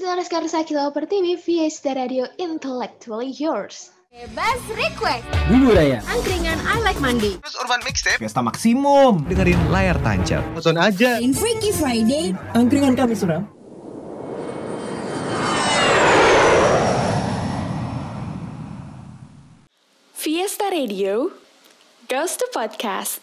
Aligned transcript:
Saudara 0.00 0.24
sekarang 0.24 0.48
Sakila 0.48 0.88
Pertiwi 0.96 1.36
via 1.44 1.68
Radio 1.92 2.24
Intellectually 2.40 3.36
Yours. 3.36 3.92
Bebas 4.08 4.56
request. 4.72 5.28
Bumbu 5.44 5.76
Raya. 5.76 6.00
Angkringan 6.08 6.56
I 6.56 6.80
Like 6.80 6.96
Mandi. 7.04 7.36
Terus 7.36 7.56
Urban 7.60 7.84
Mixtape 7.84 8.16
Fiesta 8.16 8.40
Maksimum. 8.40 9.28
dengerin 9.28 9.60
layar 9.68 10.00
tancap. 10.00 10.40
Nonton 10.56 10.80
aja 10.80 11.20
In 11.20 11.36
Freaky 11.36 11.76
Friday. 11.76 12.32
Angkringan 12.56 12.96
kami 12.96 13.12
suram. 13.12 13.44
Fiesta 20.16 20.72
Radio 20.72 21.28
goes 22.08 22.40
to 22.40 22.48
podcast. 22.56 23.20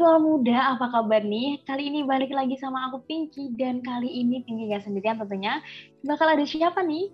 Intelektual 0.00 0.24
muda, 0.24 0.58
apa 0.72 0.88
kabar 0.96 1.20
nih? 1.20 1.60
Kali 1.68 1.92
ini 1.92 2.00
balik 2.08 2.32
lagi 2.32 2.56
sama 2.56 2.88
aku 2.88 3.04
Pinky 3.04 3.52
dan 3.52 3.84
kali 3.84 4.08
ini 4.08 4.40
Pinky 4.48 4.72
gak 4.72 4.88
sendirian 4.88 5.20
tentunya. 5.20 5.60
Bakal 6.08 6.40
ada 6.40 6.44
siapa 6.48 6.80
nih? 6.80 7.12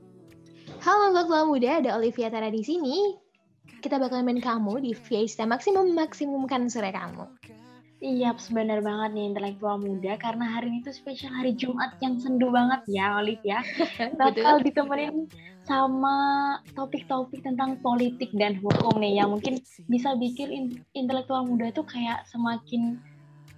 Halo 0.86 1.10
intelektual 1.10 1.50
muda, 1.50 1.82
ada 1.82 1.98
Olivia 1.98 2.30
Tara 2.30 2.46
di 2.46 2.62
sini. 2.62 3.18
Kita 3.82 3.98
bakal 3.98 4.22
main 4.22 4.38
kamu 4.38 4.86
di 4.86 4.94
Fiesta 4.94 5.42
Maksimum 5.50 5.98
maksimumkan 5.98 6.70
sore 6.70 6.94
kamu. 6.94 7.26
Iya, 8.06 8.38
benar 8.54 8.86
banget 8.86 9.10
nih 9.18 9.24
intelektual 9.34 9.82
muda 9.82 10.14
karena 10.14 10.46
hari 10.46 10.70
ini 10.70 10.78
tuh 10.86 10.94
spesial 10.94 11.34
hari 11.34 11.58
Jumat 11.58 11.98
yang 11.98 12.22
sendu 12.22 12.54
banget 12.54 12.86
ya, 12.86 13.18
Olive 13.18 13.42
ya. 13.42 13.58
Bakal 14.20 14.62
ditemenin 14.62 15.26
sama 15.66 16.14
topik-topik 16.78 17.42
tentang 17.42 17.82
politik 17.82 18.30
dan 18.38 18.54
hukum 18.62 19.02
nih 19.02 19.18
yang 19.18 19.34
mungkin 19.34 19.58
bisa 19.90 20.14
bikin 20.14 20.54
in- 20.54 20.78
intelektual 20.94 21.42
muda 21.42 21.74
tuh 21.74 21.82
kayak 21.82 22.22
semakin 22.30 23.02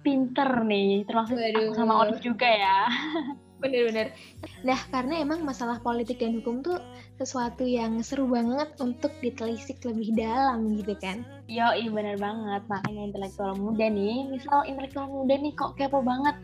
pinter 0.01 0.65
nih, 0.65 1.05
termasuk 1.05 1.37
aku 1.37 1.77
sama. 1.77 2.01
Olive 2.01 2.17
juga 2.17 2.49
ya. 2.49 2.89
Bener-bener. 3.59 4.15
Nah, 4.63 4.79
karena 4.87 5.19
emang 5.19 5.43
masalah 5.43 5.83
politik 5.83 6.23
dan 6.23 6.39
hukum 6.39 6.63
tuh 6.63 6.79
sesuatu 7.19 7.67
yang 7.67 7.99
seru 7.99 8.23
banget 8.31 8.71
untuk 8.79 9.11
ditelisik 9.19 9.83
lebih 9.83 10.15
dalam 10.15 10.71
gitu 10.79 10.95
kan. 10.95 11.27
Yo, 11.51 11.67
iya 11.75 11.91
bener 11.91 12.15
banget. 12.15 12.63
Makanya 12.71 13.11
intelektual 13.11 13.59
muda 13.59 13.91
nih, 13.91 14.31
misal 14.31 14.63
intelektual 14.63 15.11
muda 15.11 15.35
nih 15.35 15.51
kok 15.59 15.75
kepo 15.75 15.99
banget 15.99 16.39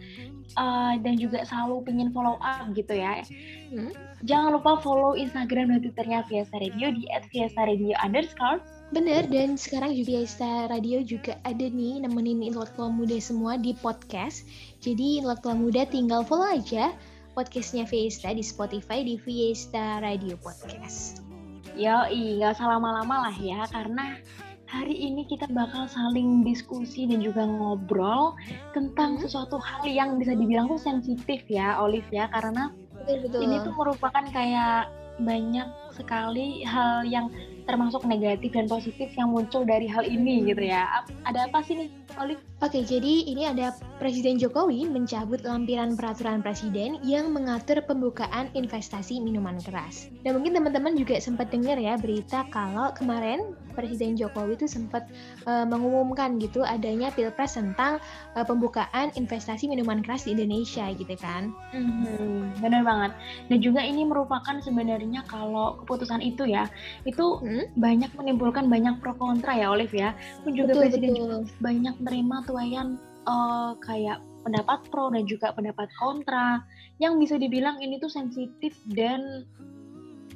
eh, 0.60 0.94
dan 1.00 1.16
juga 1.16 1.48
selalu 1.48 1.88
pingin 1.88 2.12
follow 2.12 2.36
up 2.44 2.68
gitu 2.76 2.92
ya. 2.92 3.24
Hmm. 3.72 3.96
Jangan 4.28 4.60
lupa 4.60 4.84
follow 4.84 5.16
Instagram 5.16 5.72
dan 5.72 5.80
Twitternya 5.88 6.20
Fiesta 6.28 6.60
Radio 6.60 6.92
di 6.92 7.08
@fiesta_radio 7.32 7.96
underscore. 8.04 8.60
Bener, 8.94 9.26
dan 9.28 9.58
sekarang 9.58 9.98
juga 9.98 10.22
Fiesta 10.22 10.70
Radio 10.70 11.02
juga 11.02 11.42
ada 11.42 11.66
nih 11.66 12.06
nemenin 12.06 12.46
intelektual 12.46 12.94
muda 12.94 13.18
semua 13.18 13.58
di 13.58 13.74
podcast. 13.82 14.46
Jadi 14.86 15.18
intelektual 15.18 15.58
muda 15.58 15.82
tinggal 15.90 16.22
follow 16.22 16.46
aja 16.46 16.94
podcastnya 17.34 17.90
Fiesta 17.90 18.30
di 18.30 18.46
Spotify 18.46 19.02
di 19.02 19.18
Fiesta 19.18 19.98
Radio 19.98 20.38
Podcast. 20.38 21.26
Yo, 21.74 22.06
nggak 22.06 22.54
usah 22.54 22.70
lama-lama 22.70 23.26
lah 23.26 23.36
ya, 23.42 23.66
karena 23.74 24.22
hari 24.70 24.94
ini 25.10 25.26
kita 25.26 25.50
bakal 25.50 25.90
saling 25.90 26.46
diskusi 26.46 27.10
dan 27.10 27.26
juga 27.26 27.50
ngobrol 27.50 28.38
tentang 28.78 29.18
Hmm. 29.18 29.26
sesuatu 29.26 29.58
hal 29.58 29.90
yang 29.90 30.22
bisa 30.22 30.38
dibilang 30.38 30.70
tuh 30.70 30.78
sensitif 30.78 31.42
ya, 31.50 31.82
Olive 31.82 32.06
ya, 32.14 32.30
karena 32.30 32.70
Betul-betul. 32.94 33.42
ini 33.42 33.56
tuh 33.66 33.74
merupakan 33.74 34.24
kayak 34.30 34.94
banyak 35.18 35.66
sekali 35.98 36.62
hal 36.62 37.10
yang 37.10 37.34
termasuk 37.66 38.06
negatif 38.06 38.54
dan 38.54 38.70
positif 38.70 39.10
yang 39.18 39.34
muncul 39.34 39.66
dari 39.66 39.90
hal 39.90 40.06
ini 40.06 40.46
gitu 40.46 40.62
ya. 40.62 41.02
Ada 41.26 41.50
apa 41.50 41.66
sih 41.66 41.74
nih, 41.74 41.90
Olive? 42.22 42.44
Oke, 42.64 42.88
jadi 42.88 43.28
ini 43.28 43.44
ada 43.44 43.76
Presiden 44.00 44.40
Jokowi 44.40 44.88
mencabut 44.88 45.44
lampiran 45.44 46.00
peraturan 46.00 46.40
presiden 46.40 47.04
yang 47.04 47.36
mengatur 47.36 47.84
pembukaan 47.84 48.48
investasi 48.56 49.20
minuman 49.20 49.60
keras. 49.60 50.08
Dan 50.24 50.40
mungkin 50.40 50.56
teman-teman 50.56 50.96
juga 50.96 51.20
sempat 51.20 51.52
dengar 51.52 51.76
ya 51.76 52.00
berita 52.00 52.48
kalau 52.56 52.96
kemarin 52.96 53.44
Presiden 53.76 54.16
Jokowi 54.16 54.56
itu 54.56 54.72
sempat 54.72 55.04
eh, 55.44 55.66
mengumumkan 55.68 56.40
gitu 56.40 56.64
adanya 56.64 57.12
pilpres 57.12 57.60
tentang 57.60 58.00
eh, 58.40 58.46
pembukaan 58.48 59.12
investasi 59.20 59.68
minuman 59.68 60.00
keras 60.00 60.24
di 60.24 60.32
Indonesia 60.32 60.88
gitu 60.96 61.16
kan. 61.20 61.52
Mhm, 61.76 62.64
bener 62.64 62.88
banget. 62.88 63.12
Dan 63.52 63.60
juga 63.60 63.84
ini 63.84 64.08
merupakan 64.08 64.56
sebenarnya 64.64 65.28
kalau 65.28 65.76
keputusan 65.84 66.24
itu 66.24 66.48
ya, 66.48 66.72
itu 67.04 67.44
Hmm? 67.44 67.68
banyak 67.76 68.16
menimbulkan 68.16 68.72
banyak 68.72 69.04
pro 69.04 69.12
kontra 69.20 69.60
ya, 69.60 69.76
Olive 69.76 69.92
ya. 69.92 70.16
Pun 70.40 70.56
juga 70.56 70.72
Betul, 70.72 70.82
Presiden 70.88 71.12
betul. 71.12 71.20
juga 71.20 71.36
banyak 71.60 71.96
menerima 72.00 72.38
tuayan 72.46 72.96
eh, 73.26 73.72
kayak 73.82 74.22
pendapat 74.46 74.86
pro 74.94 75.10
dan 75.10 75.26
juga 75.26 75.50
pendapat 75.58 75.90
kontra 75.98 76.62
yang 77.02 77.18
bisa 77.18 77.36
dibilang 77.36 77.82
ini 77.82 77.98
tuh 77.98 78.14
sensitif 78.14 78.78
dan 78.94 79.44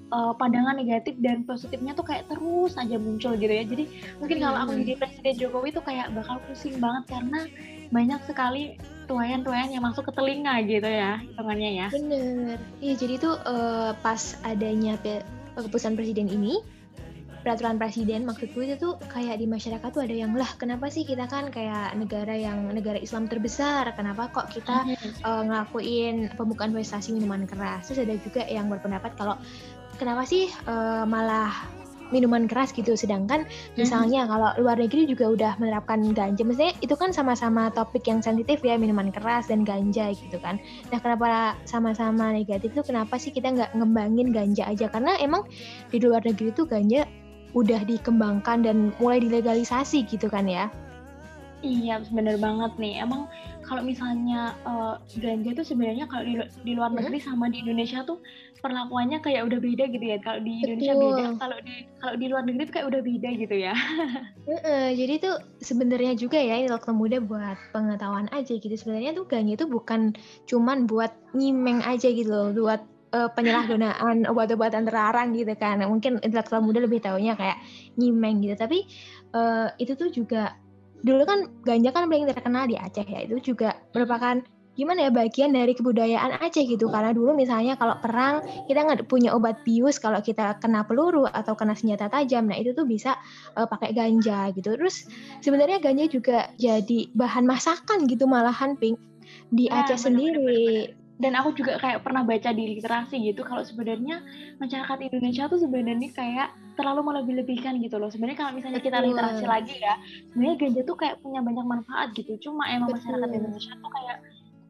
eh, 0.09 0.33
pandangan 0.35 0.81
negatif 0.81 1.13
dan 1.21 1.45
positifnya 1.45 1.93
tuh 1.93 2.03
kayak 2.03 2.25
terus 2.25 2.73
aja 2.75 2.97
muncul 2.97 3.37
gitu 3.37 3.53
ya. 3.53 3.63
Jadi 3.63 3.85
mungkin 4.17 4.37
kalau 4.41 4.57
aku 4.65 4.71
Hmm. 4.73 4.81
jadi 4.81 4.93
Presiden 4.97 5.35
Jokowi 5.37 5.69
tuh 5.69 5.85
kayak 5.85 6.09
bakal 6.17 6.41
pusing 6.49 6.81
banget 6.81 7.05
karena 7.13 7.45
banyak 7.89 8.21
sekali 8.25 8.77
tuayan-tuayan 9.09 9.73
yang 9.73 9.81
masuk 9.81 10.05
ke 10.05 10.13
telinga 10.13 10.61
gitu 10.69 10.85
ya 10.85 11.17
hitungannya 11.21 11.69
ya. 11.81 11.87
Bener. 11.89 12.57
Iya, 12.81 12.93
jadi 12.97 13.13
tuh 13.17 13.35
eh, 13.41 13.91
pas 14.01 14.21
adanya 14.45 14.97
keputusan 15.57 15.97
presiden 15.97 16.29
ini, 16.29 16.61
peraturan 17.41 17.79
presiden 17.79 18.27
maksudku 18.27 18.59
itu 18.61 18.75
tuh 18.75 18.93
kayak 19.09 19.39
di 19.39 19.47
masyarakat 19.47 19.89
tuh 19.89 20.03
ada 20.03 20.15
yang 20.15 20.31
lah 20.35 20.49
kenapa 20.59 20.91
sih 20.91 21.07
kita 21.07 21.25
kan 21.25 21.49
kayak 21.49 21.95
negara 21.95 22.35
yang 22.35 22.69
negara 22.71 22.99
Islam 22.99 23.25
terbesar, 23.31 23.89
kenapa 23.95 24.27
kok 24.29 24.51
kita 24.51 24.85
eh, 24.99 25.41
ngelakuin 25.47 26.35
pembukaan 26.35 26.75
investasi 26.75 27.15
minuman 27.15 27.47
keras? 27.47 27.87
Terus 27.89 28.03
ada 28.05 28.15
juga 28.19 28.43
yang 28.45 28.67
berpendapat 28.67 29.15
kalau 29.15 29.35
kenapa 29.95 30.27
sih 30.27 30.51
eh, 30.51 31.03
malah 31.07 31.51
minuman 32.09 32.49
keras 32.49 32.73
gitu? 32.73 32.97
Sedangkan 32.97 33.45
misalnya 33.77 34.25
kalau 34.25 34.49
luar 34.57 34.77
negeri 34.81 35.05
juga 35.05 35.29
udah 35.29 35.51
menerapkan 35.61 36.01
ganja 36.11 36.41
maksudnya 36.41 36.73
itu 36.81 36.93
kan 36.97 37.13
sama-sama 37.13 37.69
topik 37.69 38.05
yang 38.09 38.19
sensitif 38.19 38.59
ya 38.65 38.75
minuman 38.75 39.13
keras 39.13 39.47
dan 39.47 39.61
ganja 39.61 40.11
gitu 40.13 40.37
kan. 40.41 40.57
Nah 40.89 40.99
kenapa 40.99 41.55
sama-sama 41.69 42.33
negatif 42.33 42.73
itu 42.73 42.81
kenapa 42.81 43.15
sih 43.21 43.29
kita 43.29 43.53
nggak 43.53 43.71
ngembangin 43.77 44.33
ganja 44.33 44.65
aja? 44.67 44.89
Karena 44.89 45.15
emang 45.21 45.45
di 45.93 45.97
luar 46.01 46.25
negeri 46.25 46.49
itu 46.51 46.65
ganja 46.65 47.05
udah 47.53 47.81
dikembangkan 47.83 48.61
dan 48.61 48.77
mulai 49.01 49.19
dilegalisasi 49.19 50.05
gitu 50.05 50.29
kan 50.29 50.45
ya 50.45 50.69
Iya, 51.59 51.99
bener 52.07 52.39
banget 52.39 52.71
nih. 52.79 53.03
Emang 53.03 53.27
kalau 53.67 53.83
misalnya 53.83 54.55
eh, 54.63 54.95
ganja 55.19 55.49
itu 55.51 55.63
sebenarnya 55.67 56.07
kalau 56.07 56.23
di, 56.23 56.39
di 56.63 56.71
luar 56.71 56.87
Hmm? 56.87 57.03
negeri 57.03 57.19
sama 57.19 57.51
di 57.51 57.59
Indonesia 57.59 57.99
tuh 58.07 58.23
perlakuannya 58.63 59.19
kayak 59.19 59.43
udah 59.43 59.59
beda 59.59 59.91
gitu 59.91 60.05
ya. 60.07 60.17
Kalau 60.23 60.39
di 60.39 60.63
Indonesia 60.63 60.95
Betul. 60.95 61.03
beda, 61.11 61.25
kalau 61.35 61.57
di 61.59 61.75
kalau 61.99 62.15
di 62.15 62.25
luar 62.31 62.43
negeri 62.47 62.63
tuh 62.63 62.73
kayak 62.79 62.87
udah 62.95 63.01
beda 63.03 63.29
gitu 63.35 63.55
ya. 63.59 63.73
Heeh, 64.49 64.87
jadi 64.97 65.13
tuh 65.21 65.35
sebenarnya 65.61 66.15
juga 66.17 66.39
ya 66.41 66.57
ini 66.57 66.71
waktu 66.71 66.89
muda 66.95 67.19
buat 67.21 67.59
pengetahuan 67.69 68.31
aja 68.31 68.53
gitu. 68.55 68.73
Sebenarnya 68.73 69.11
tuh 69.13 69.27
ganja 69.27 69.53
itu 69.59 69.67
bukan 69.67 70.15
cuman 70.47 70.87
buat 70.87 71.11
nyimeng 71.35 71.83
aja 71.85 72.07
gitu 72.07 72.31
loh, 72.31 72.49
buat 72.55 72.81
eh, 73.13 73.29
penyalahgunaan 73.33 74.29
obat-obatan 74.29 74.85
terlarang 74.85 75.33
gitu 75.33 75.53
kan. 75.57 75.81
Mungkin 75.85 76.21
intelektual 76.21 76.61
muda 76.61 76.81
lebih 76.83 77.01
tahunya 77.01 77.33
kayak 77.35 77.57
nyimeng 77.97 78.41
gitu. 78.45 78.55
Tapi 78.55 78.85
eh, 79.33 79.67
itu 79.81 79.93
tuh 79.97 80.09
juga 80.13 80.55
dulu 80.99 81.23
kan 81.23 81.39
ganja 81.63 81.95
kan 81.95 82.11
paling 82.11 82.27
terkenal 82.27 82.65
di 82.69 82.75
Aceh 82.75 83.05
ya. 83.05 83.25
Itu 83.25 83.39
juga 83.53 83.77
merupakan 83.95 84.43
gimana 84.79 85.05
ya 85.05 85.11
bagian 85.11 85.51
dari 85.51 85.75
kebudayaan 85.75 86.39
Aceh 86.39 86.63
gitu. 86.63 86.87
Karena 86.87 87.11
dulu 87.11 87.35
misalnya 87.35 87.75
kalau 87.75 87.99
perang 87.99 88.45
kita 88.69 88.79
nggak 88.85 89.11
punya 89.11 89.35
obat 89.35 89.59
bius 89.67 89.99
kalau 89.99 90.23
kita 90.23 90.55
kena 90.63 90.87
peluru 90.87 91.27
atau 91.27 91.57
kena 91.57 91.75
senjata 91.75 92.07
tajam. 92.07 92.47
Nah 92.47 92.55
itu 92.55 92.71
tuh 92.71 92.87
bisa 92.87 93.17
eh, 93.57 93.67
pakai 93.67 93.91
ganja 93.91 94.53
gitu. 94.55 94.77
Terus 94.77 95.09
sebenarnya 95.43 95.81
ganja 95.83 96.05
juga 96.07 96.51
jadi 96.55 97.11
bahan 97.15 97.43
masakan 97.43 98.07
gitu 98.07 98.29
malahan 98.29 98.79
pink 98.79 98.99
di 99.53 99.69
Nah, 99.69 99.85
Aceh 99.85 99.97
bener, 100.09 100.35
sendiri. 100.35 100.65
Dan 101.19 101.35
aku 101.35 101.51
juga 101.51 101.75
kayak 101.75 101.99
pernah 101.99 102.23
baca 102.23 102.55
di 102.55 102.79
literasi 102.79 103.19
gitu 103.19 103.43
kalau 103.43 103.59
sebenarnya 103.59 104.23
masyarakat 104.55 105.11
Indonesia 105.11 105.51
tuh 105.51 105.59
sebenarnya 105.59 106.09
kayak 106.15 106.55
terlalu 106.79 107.11
melebih-lebihkan 107.11 107.75
gitu 107.83 107.99
loh. 107.99 108.07
Sebenarnya 108.07 108.39
kalau 108.39 108.55
misalnya 108.55 108.79
kita 108.79 109.03
literasi 109.03 109.43
lagi 109.43 109.83
ya, 109.83 109.99
sebenarnya 110.31 110.55
ganja 110.55 110.81
tuh 110.87 110.95
kayak 110.95 111.19
punya 111.19 111.43
banyak 111.43 111.65
manfaat 111.67 112.15
gitu. 112.15 112.39
Cuma 112.39 112.71
emang 112.71 112.95
masyarakat 112.95 113.27
Betul. 113.27 113.35
Indonesia 113.35 113.73
tuh 113.75 113.91
kayak 113.91 114.17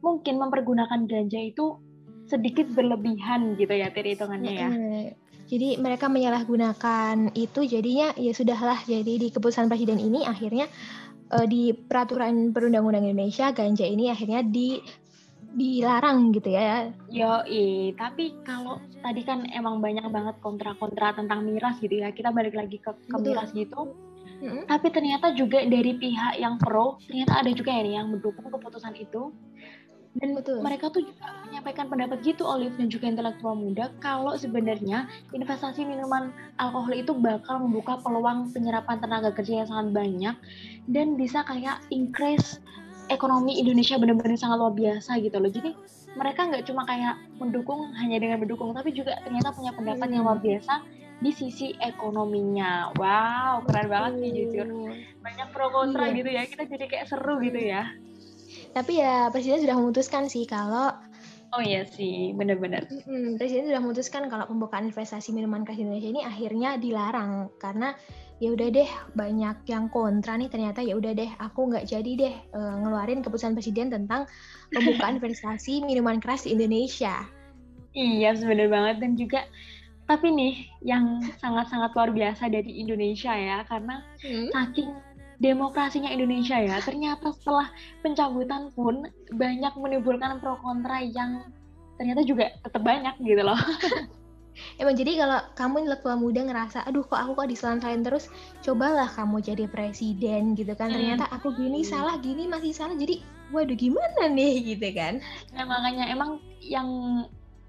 mungkin 0.02 0.34
mempergunakan 0.42 1.00
ganja 1.06 1.38
itu 1.38 1.78
sedikit 2.26 2.66
berlebihan 2.74 3.54
gitu 3.54 3.70
ya, 3.70 3.94
Tiri 3.94 4.18
hitungannya 4.18 4.52
ya. 4.54 4.68
Jadi 5.50 5.82
mereka 5.82 6.06
menyalahgunakan 6.06 7.34
itu 7.34 7.60
jadinya 7.66 8.14
ya 8.14 8.30
sudahlah 8.30 8.78
jadi 8.86 9.18
di 9.18 9.34
keputusan 9.34 9.66
presiden 9.66 9.98
ini 9.98 10.22
akhirnya 10.22 10.70
eh, 11.30 11.46
di 11.50 11.74
peraturan 11.74 12.54
perundang-undang 12.54 13.06
Indonesia 13.10 13.50
ganja 13.50 13.82
ini 13.82 14.14
akhirnya 14.14 14.46
di 14.46 14.78
dilarang 15.54 16.30
gitu 16.30 16.54
ya. 16.54 16.94
Yo, 17.10 17.42
tapi 17.98 18.38
kalau 18.46 18.78
tadi 19.02 19.26
kan 19.26 19.46
emang 19.50 19.82
banyak 19.82 20.06
banget 20.08 20.36
kontra-kontra 20.38 21.16
tentang 21.16 21.42
miras 21.42 21.78
gitu 21.82 21.98
ya. 22.00 22.14
Kita 22.14 22.30
balik 22.30 22.54
lagi 22.54 22.78
ke, 22.78 22.94
ke 22.94 23.16
Betul. 23.18 23.26
miras 23.34 23.50
gitu. 23.50 23.94
Mm-mm. 24.40 24.64
Tapi 24.64 24.88
ternyata 24.88 25.36
juga 25.36 25.60
dari 25.68 26.00
pihak 26.00 26.40
yang 26.40 26.56
pro, 26.56 26.96
ternyata 27.04 27.44
ada 27.44 27.50
juga 27.52 27.76
ya 27.76 27.82
nih 27.84 27.94
yang 28.00 28.08
mendukung 28.08 28.48
keputusan 28.48 28.96
itu. 28.96 29.34
Dan 30.10 30.34
Betul. 30.34 30.58
mereka 30.58 30.90
tuh 30.90 31.06
juga 31.06 31.22
menyampaikan 31.46 31.86
pendapat 31.86 32.18
gitu 32.26 32.42
Olive 32.42 32.74
dan 32.74 32.90
juga 32.90 33.06
intelektual 33.06 33.54
muda 33.54 33.94
kalau 34.02 34.34
sebenarnya 34.34 35.06
investasi 35.30 35.86
minuman 35.86 36.34
alkohol 36.58 36.98
itu 36.98 37.14
bakal 37.14 37.62
membuka 37.62 37.94
peluang 38.02 38.50
penyerapan 38.50 38.98
tenaga 38.98 39.30
kerja 39.30 39.62
yang 39.62 39.68
sangat 39.70 39.88
banyak 39.94 40.36
dan 40.90 41.14
bisa 41.14 41.46
kayak 41.46 41.78
increase 41.94 42.58
ekonomi 43.10 43.58
Indonesia 43.58 43.98
benar-benar 43.98 44.38
sangat 44.38 44.56
luar 44.56 44.72
biasa 44.72 45.18
gitu 45.18 45.36
loh. 45.36 45.50
Jadi 45.50 45.70
mereka 46.14 46.46
nggak 46.46 46.64
cuma 46.64 46.86
kayak 46.86 47.18
mendukung 47.36 47.90
hanya 47.98 48.16
dengan 48.16 48.38
mendukung, 48.38 48.70
tapi 48.70 48.94
juga 48.94 49.18
ternyata 49.20 49.50
punya 49.50 49.74
pendapat 49.74 50.06
yang 50.08 50.22
luar 50.24 50.38
biasa 50.38 50.80
di 51.20 51.30
sisi 51.30 51.74
ekonominya. 51.76 52.94
Wow, 52.96 53.66
keren 53.68 53.90
banget 53.90 54.12
nih 54.16 54.30
jujur. 54.32 54.66
Banyak 55.20 55.48
pro 55.50 55.68
kontra 55.68 56.08
Iya. 56.08 56.16
gitu 56.16 56.30
ya. 56.30 56.42
Kita 56.46 56.62
jadi 56.64 56.84
kayak 56.86 57.06
seru 57.06 57.36
gitu 57.40 57.60
ya. 57.60 57.90
Tapi 58.70 58.92
ya 58.96 59.28
presiden 59.28 59.60
sudah 59.60 59.76
memutuskan 59.76 60.26
sih 60.26 60.46
kalau 60.46 60.94
Oh 61.50 61.58
iya 61.58 61.82
sih, 61.82 62.30
bener-bener. 62.30 62.86
mm, 62.86 63.34
presiden 63.34 63.66
sudah 63.66 63.82
memutuskan 63.82 64.30
kalau 64.30 64.46
pembukaan 64.46 64.86
investasi 64.86 65.34
minuman 65.34 65.66
keras 65.66 65.76
di 65.76 65.84
Indonesia 65.84 66.06
ini 66.08 66.22
akhirnya 66.22 66.78
dilarang 66.78 67.50
karena 67.58 67.90
ya 68.40 68.56
udah 68.56 68.68
deh 68.72 68.90
banyak 69.12 69.56
yang 69.68 69.92
kontra 69.92 70.40
nih 70.40 70.48
ternyata 70.48 70.80
ya 70.80 70.96
udah 70.96 71.12
deh 71.12 71.28
aku 71.36 71.68
nggak 71.68 71.84
jadi 71.84 72.10
deh 72.16 72.34
eh, 72.34 72.74
ngeluarin 72.80 73.20
keputusan 73.20 73.52
presiden 73.52 73.92
tentang 73.92 74.24
pembukaan 74.72 75.16
investasi 75.20 75.84
minuman 75.84 76.18
keras 76.18 76.48
di 76.48 76.56
Indonesia. 76.56 77.28
Iya, 77.92 78.38
bener 78.40 78.72
banget 78.72 78.96
dan 79.02 79.12
juga 79.14 79.44
tapi 80.10 80.34
nih 80.34 80.66
yang 80.82 81.22
sangat-sangat 81.38 81.94
luar 81.94 82.10
biasa 82.10 82.50
dari 82.50 82.82
Indonesia 82.82 83.30
ya 83.30 83.62
karena 83.62 84.02
saking 84.50 84.90
demokrasinya 85.38 86.10
Indonesia 86.10 86.58
ya 86.58 86.82
ternyata 86.82 87.30
setelah 87.30 87.70
pencabutan 88.02 88.74
pun 88.74 89.06
banyak 89.30 89.70
menimbulkan 89.78 90.42
pro 90.42 90.58
kontra 90.58 90.98
yang 90.98 91.46
ternyata 91.94 92.26
juga 92.26 92.50
tetap 92.64 92.82
banyak 92.82 93.14
gitu 93.22 93.42
loh. 93.44 93.54
Emang 94.76 94.94
jadi 94.96 95.20
kalau 95.20 95.38
kamu 95.56 95.74
intelektual 95.86 96.16
muda 96.16 96.40
ngerasa, 96.44 96.84
aduh 96.88 97.04
kok 97.04 97.18
aku 97.20 97.32
kok 97.38 97.48
diselansain 97.50 98.00
terus, 98.00 98.28
cobalah 98.64 99.08
kamu 99.10 99.40
jadi 99.40 99.64
presiden 99.68 100.54
gitu 100.56 100.72
kan. 100.74 100.90
Hmm. 100.90 100.96
Ternyata 100.98 101.24
aku 101.32 101.52
gini 101.54 101.84
salah, 101.84 102.16
gini 102.18 102.46
masih 102.46 102.72
salah. 102.72 102.96
Jadi, 102.96 103.20
waduh 103.50 103.76
gimana 103.76 104.30
nih 104.30 104.52
gitu 104.76 104.88
kan. 104.94 105.18
Nah, 105.52 105.64
makanya 105.66 106.08
emang 106.08 106.40
yang 106.62 106.88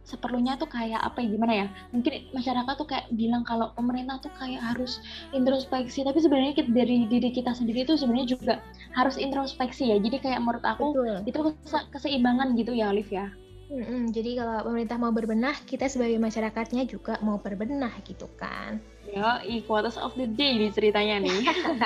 seperlunya 0.01 0.57
tuh 0.57 0.67
kayak 0.67 0.99
apa 0.99 1.23
ya 1.23 1.29
gimana 1.29 1.53
ya 1.55 1.67
mungkin 1.93 2.25
masyarakat 2.35 2.73
tuh 2.73 2.87
kayak 2.89 3.07
bilang 3.15 3.45
kalau 3.45 3.71
pemerintah 3.77 4.17
tuh 4.19 4.33
kayak 4.35 4.59
harus 4.59 4.99
introspeksi 5.31 6.03
tapi 6.03 6.19
sebenarnya 6.19 6.57
kita- 6.57 6.73
dari 6.73 7.05
diri 7.07 7.29
kita 7.31 7.53
sendiri 7.53 7.85
tuh 7.85 7.95
sebenarnya 7.95 8.27
juga 8.35 8.53
harus 8.97 9.15
introspeksi 9.15 9.93
ya 9.93 9.97
jadi 10.01 10.17
kayak 10.19 10.39
menurut 10.41 10.65
aku 10.65 10.97
Betul. 10.97 11.15
itu 11.29 11.39
kese- 11.63 11.87
keseimbangan 11.93 12.57
gitu 12.57 12.73
ya 12.75 12.91
Olive 12.91 13.13
ya 13.13 13.29
Mm-mm, 13.71 14.11
jadi 14.11 14.43
kalau 14.43 14.67
pemerintah 14.67 14.99
mau 14.99 15.15
berbenah, 15.15 15.55
kita 15.63 15.87
sebagai 15.87 16.19
masyarakatnya 16.19 16.83
juga 16.91 17.15
mau 17.23 17.39
berbenah 17.39 17.95
gitu 18.03 18.27
kan. 18.35 18.83
Ya, 19.07 19.39
quotes 19.63 19.95
of 19.95 20.11
the 20.19 20.27
day 20.27 20.59
di 20.59 20.67
ceritanya 20.75 21.23
nih. 21.23 21.39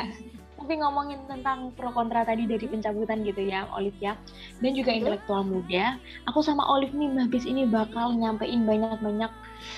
Tapi 0.58 0.82
ngomongin 0.82 1.22
tentang 1.30 1.70
pro 1.78 1.94
kontra 1.94 2.26
tadi 2.26 2.50
dari 2.50 2.66
pencabutan 2.66 3.22
gitu 3.22 3.38
ya, 3.46 3.70
Olive 3.78 4.02
ya. 4.02 4.18
Dan 4.66 4.74
juga 4.74 4.98
Betul. 4.98 5.00
intelektual 5.06 5.42
muda. 5.46 6.02
Aku 6.26 6.42
sama 6.42 6.66
Olive 6.66 6.98
nih 6.98 7.22
habis 7.22 7.46
ini 7.46 7.70
bakal 7.70 8.18
nyampein 8.18 8.66
banyak-banyak 8.66 9.30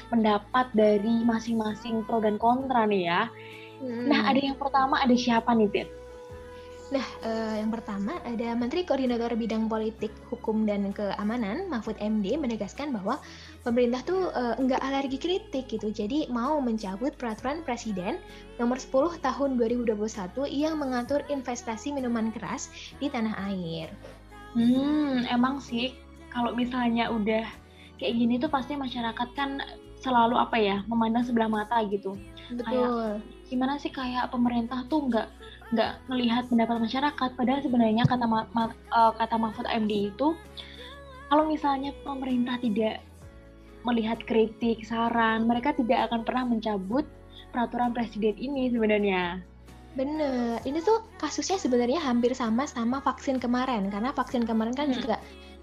pendapat 0.07 0.71
dari 0.71 1.27
masing-masing 1.27 2.07
pro 2.07 2.24
dan 2.24 2.39
kontra 2.39 2.88
nih 2.88 3.04
ya. 3.04 3.21
Mm. 3.83 4.07
Nah, 4.07 4.31
ada 4.31 4.39
yang 4.39 4.56
pertama 4.56 4.95
ada 5.04 5.12
siapa 5.12 5.51
nih, 5.51 5.68
Tit? 5.75 5.88
Nah, 6.88 7.04
eh, 7.19 7.60
yang 7.60 7.68
pertama 7.68 8.16
ada 8.24 8.56
Menteri 8.56 8.88
Koordinator 8.88 9.36
Bidang 9.36 9.68
Politik, 9.68 10.07
Hukum 10.31 10.63
dan 10.63 10.95
Keamanan 10.95 11.68
Mahfud 11.68 12.00
MD 12.00 12.39
menegaskan 12.39 12.95
bahwa 12.95 13.19
pemerintah 13.68 14.07
tuh 14.07 14.31
eh, 14.31 14.56
nggak 14.56 14.80
alergi 14.80 15.19
kritik 15.19 15.68
gitu. 15.68 15.92
Jadi 15.92 16.31
mau 16.31 16.63
mencabut 16.63 17.12
peraturan 17.19 17.60
Presiden 17.68 18.24
nomor 18.56 18.80
10 18.80 19.19
tahun 19.19 19.60
2021 19.60 20.48
yang 20.48 20.80
mengatur 20.80 21.28
investasi 21.28 21.92
minuman 21.92 22.31
keras 22.31 22.72
di 23.04 23.12
tanah 23.12 23.36
air. 23.51 23.92
Hmm, 24.56 25.28
emang 25.28 25.60
sih 25.60 25.92
kalau 26.31 26.56
misalnya 26.56 27.12
udah 27.12 27.44
kayak 28.00 28.16
gini 28.16 28.40
tuh 28.40 28.48
pasti 28.48 28.80
masyarakat 28.80 29.30
kan 29.36 29.60
selalu 30.00 30.40
apa 30.40 30.56
ya, 30.56 30.88
memandang 30.88 31.28
sebelah 31.28 31.51
mata 31.51 31.83
gitu. 31.92 32.16
Betul. 32.48 33.19
gimana 33.48 33.75
sih 33.80 33.92
kayak 33.92 34.31
pemerintah 34.31 34.88
tuh 34.92 35.07
nggak 35.07 35.28
nggak 35.72 36.08
melihat 36.08 36.44
pendapat 36.48 36.78
masyarakat. 36.80 37.30
Padahal 37.36 37.62
sebenarnya 37.64 38.04
kata 38.08 38.25
Ma- 38.28 38.50
Ma- 38.56 38.72
eh, 38.74 39.12
kata 39.19 39.36
Mahfud 39.36 39.68
MD 39.68 40.12
itu 40.16 40.38
kalau 41.28 41.44
misalnya 41.48 41.92
pemerintah 42.08 42.56
tidak 42.60 43.04
melihat 43.84 44.19
kritik 44.28 44.84
saran 44.84 45.48
mereka 45.48 45.72
tidak 45.75 46.12
akan 46.12 46.28
pernah 46.28 46.44
mencabut 46.48 47.08
peraturan 47.52 47.96
presiden 47.96 48.36
ini 48.36 48.72
sebenarnya. 48.72 49.40
Bener, 49.98 50.62
ini 50.68 50.78
tuh 50.84 51.02
kasusnya 51.18 51.58
sebenarnya 51.58 51.98
hampir 51.98 52.36
sama 52.38 52.69
sama 52.69 53.02
vaksin 53.02 53.42
kemarin. 53.42 53.90
Karena 53.90 54.14
vaksin 54.14 54.46
kemarin 54.46 54.75
kan 54.78 54.94
Hmm. 54.94 54.98
juga 55.00 55.16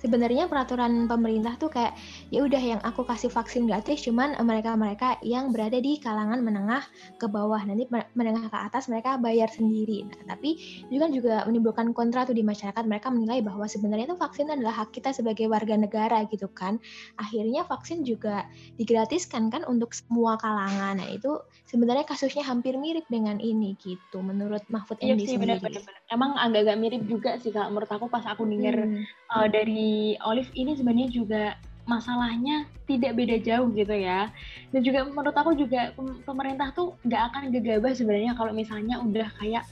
sebenarnya 0.05 0.53
peraturan 0.53 1.09
pemerintah 1.09 1.57
tuh 1.57 1.73
kayak 1.73 1.97
ya 2.29 2.45
udah 2.45 2.61
yang 2.61 2.81
aku 2.85 3.09
kasih 3.09 3.33
vaksin 3.33 3.65
gratis 3.65 4.05
cuman 4.05 4.37
mereka-mereka 4.45 5.17
yang 5.25 5.49
berada 5.49 5.81
di 5.81 5.97
kalangan 5.97 6.45
menengah 6.45 6.85
ke 7.17 7.25
bawah 7.25 7.57
nanti 7.65 7.89
me- 7.89 8.05
menengah 8.13 8.53
ke 8.53 8.59
atas 8.69 8.93
mereka 8.93 9.17
bayar 9.17 9.49
sendiri. 9.49 10.05
Nah, 10.05 10.37
tapi 10.37 10.61
itu 10.93 10.99
kan 11.01 11.09
juga 11.09 11.49
menimbulkan 11.49 11.97
kontra 11.97 12.29
tuh 12.29 12.37
di 12.37 12.45
masyarakat 12.45 12.85
mereka 12.85 13.09
menilai 13.09 13.41
bahwa 13.41 13.65
sebenarnya 13.65 14.13
tuh 14.13 14.21
vaksin 14.21 14.53
adalah 14.53 14.85
hak 14.85 14.93
kita 14.93 15.17
sebagai 15.17 15.49
warga 15.49 15.75
negara 15.81 16.21
gitu 16.29 16.53
kan. 16.53 16.77
Akhirnya 17.17 17.65
vaksin 17.65 18.05
juga 18.05 18.45
digratiskan 18.77 19.49
kan 19.49 19.65
untuk 19.65 19.97
semua 19.97 20.37
kalangan. 20.37 21.01
Nah, 21.01 21.09
itu 21.09 21.33
sebenarnya 21.65 22.05
kasusnya 22.05 22.45
hampir 22.45 22.77
mirip 22.77 23.09
dengan 23.09 23.41
ini 23.41 23.73
gitu 23.81 24.21
menurut 24.21 24.63
Mahfud 24.69 25.01
iya 25.01 25.15
MD 25.17 25.25
sih 25.27 25.37
sendiri. 25.41 25.41
benar-benar 25.41 25.81
emang 26.13 26.33
agak-agak 26.39 26.77
mirip 26.79 27.03
juga 27.09 27.31
sih 27.43 27.51
kalau 27.55 27.73
menurut 27.73 27.91
aku 27.91 28.07
pas 28.13 28.25
aku 28.29 28.43
denger 28.47 28.77
Hmm, 28.85 29.03
uh, 29.31 29.49
dari 29.49 30.19
Olive 30.21 30.51
ini 30.53 30.77
sebenarnya 30.77 31.09
juga 31.09 31.45
masalahnya 31.85 32.65
tidak 32.89 33.13
beda 33.17 33.37
jauh 33.41 33.69
gitu 33.73 33.93
ya. 33.93 34.29
Dan 34.73 34.81
juga 34.81 35.05
menurut 35.05 35.37
aku 35.37 35.53
juga 35.53 35.93
pem- 35.93 36.21
pemerintah 36.25 36.73
tuh 36.73 36.97
nggak 37.05 37.23
akan 37.33 37.43
gegabah 37.53 37.93
sebenarnya 37.93 38.33
kalau 38.37 38.53
misalnya 38.53 39.01
udah 39.01 39.29
kayak 39.41 39.65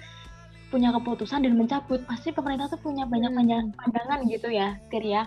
punya 0.69 0.93
keputusan 0.93 1.45
dan 1.45 1.57
mencabut. 1.57 2.01
Pasti 2.05 2.33
pemerintah 2.33 2.69
tuh 2.69 2.81
punya 2.81 3.05
banyak 3.05 3.33
Hmm. 3.33 3.39
panjang- 3.41 3.73
pandangan 3.77 4.21
gitu 4.29 4.49
ya 4.49 4.77
Tir 4.89 5.05
ya. 5.05 5.25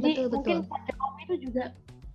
Jadi 0.00 0.24
Betul, 0.24 0.26
mungkin 0.32 0.56
betul. 0.64 0.70
Pak 0.72 0.80
Jokowi 0.88 1.20
itu 1.24 1.34
juga 1.48 1.64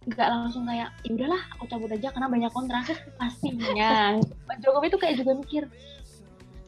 nggak 0.07 0.27
langsung 0.31 0.63
kayak 0.65 0.89
ya 1.03 1.09
udahlah 1.13 1.41
aku 1.51 1.63
cabut 1.67 1.91
aja 1.91 2.07
karena 2.09 2.27
banyak 2.31 2.51
kontra 2.53 2.79
pastinya. 3.19 4.17
Pak 4.45 4.57
Jokowi 4.61 4.87
itu 4.89 4.97
kayak 4.97 5.15
juga 5.21 5.31
mikir 5.37 5.63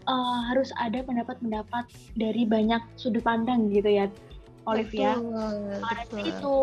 eh, 0.06 0.40
harus 0.50 0.70
ada 0.78 1.02
pendapat-pendapat 1.02 1.86
dari 2.14 2.44
banyak 2.46 2.82
sudut 2.94 3.22
pandang 3.22 3.70
gitu 3.70 3.90
ya 3.90 4.06
Olive 4.70 4.94
ya 4.94 5.16
Betul, 5.18 6.26
itu 6.26 6.54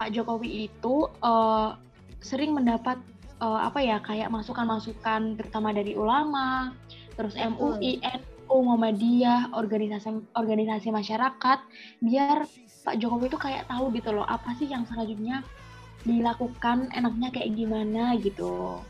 Pak 0.00 0.08
Jokowi 0.16 0.50
itu 0.70 0.94
eh, 1.22 1.68
sering 2.20 2.56
mendapat 2.56 2.96
eh, 3.40 3.60
apa 3.66 3.78
ya 3.80 3.98
kayak 4.00 4.32
masukan-masukan 4.32 5.36
terutama 5.36 5.72
dari 5.74 5.96
ulama, 5.96 6.72
terus 7.16 7.36
Betul. 7.36 7.76
MUI, 7.80 8.00
NU, 8.00 8.56
Muhammadiyah, 8.64 9.54
organisasi 9.54 10.10
organisasi 10.36 10.88
masyarakat 10.90 11.58
biar 12.00 12.48
Pak 12.80 12.96
Jokowi 12.96 13.28
itu 13.28 13.38
kayak 13.38 13.68
tahu 13.68 13.92
gitu 13.92 14.10
loh 14.16 14.24
apa 14.24 14.56
sih 14.56 14.66
yang 14.66 14.88
selanjutnya 14.88 15.44
dilakukan 16.08 16.88
enaknya 16.96 17.28
kayak 17.28 17.52
gimana 17.52 18.16
gitu. 18.16 18.80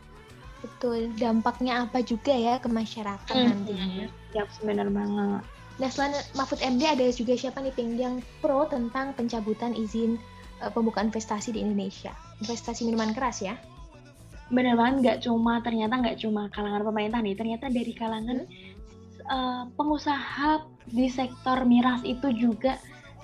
Betul, 0.63 1.11
dampaknya 1.17 1.89
apa 1.89 2.05
juga 2.05 2.31
ya 2.37 2.61
ke 2.61 2.69
masyarakat 2.69 3.35
Hmm. 3.35 3.51
nantinya. 3.51 4.07
Ya 4.31 4.47
benar 4.63 4.89
banget. 4.93 5.43
Nah, 5.81 5.89
selain 5.89 6.13
Mahfud 6.37 6.61
MD 6.61 6.85
ada 6.85 7.09
juga 7.09 7.35
siapa 7.35 7.65
nih 7.65 7.73
Ping 7.73 7.97
yang 7.97 8.21
pro 8.45 8.69
tentang 8.69 9.17
pencabutan 9.17 9.73
izin 9.73 10.21
eh, 10.61 10.71
pembukaan 10.71 11.09
investasi 11.09 11.57
di 11.57 11.65
Indonesia, 11.65 12.13
investasi 12.45 12.85
minuman 12.85 13.17
keras 13.17 13.41
ya? 13.41 13.57
bener 14.51 14.75
banget 14.75 14.95
nggak 15.01 15.19
cuma 15.31 15.63
ternyata 15.63 15.95
nggak 16.03 16.19
cuma 16.19 16.51
kalangan 16.51 16.83
pemerintah 16.83 17.23
nih 17.23 17.39
ternyata 17.39 17.71
dari 17.71 17.93
kalangan 17.95 18.39
eh, 19.23 19.63
pengusaha 19.79 20.67
di 20.91 21.07
sektor 21.07 21.63
miras 21.63 22.03
itu 22.03 22.35
juga 22.35 22.77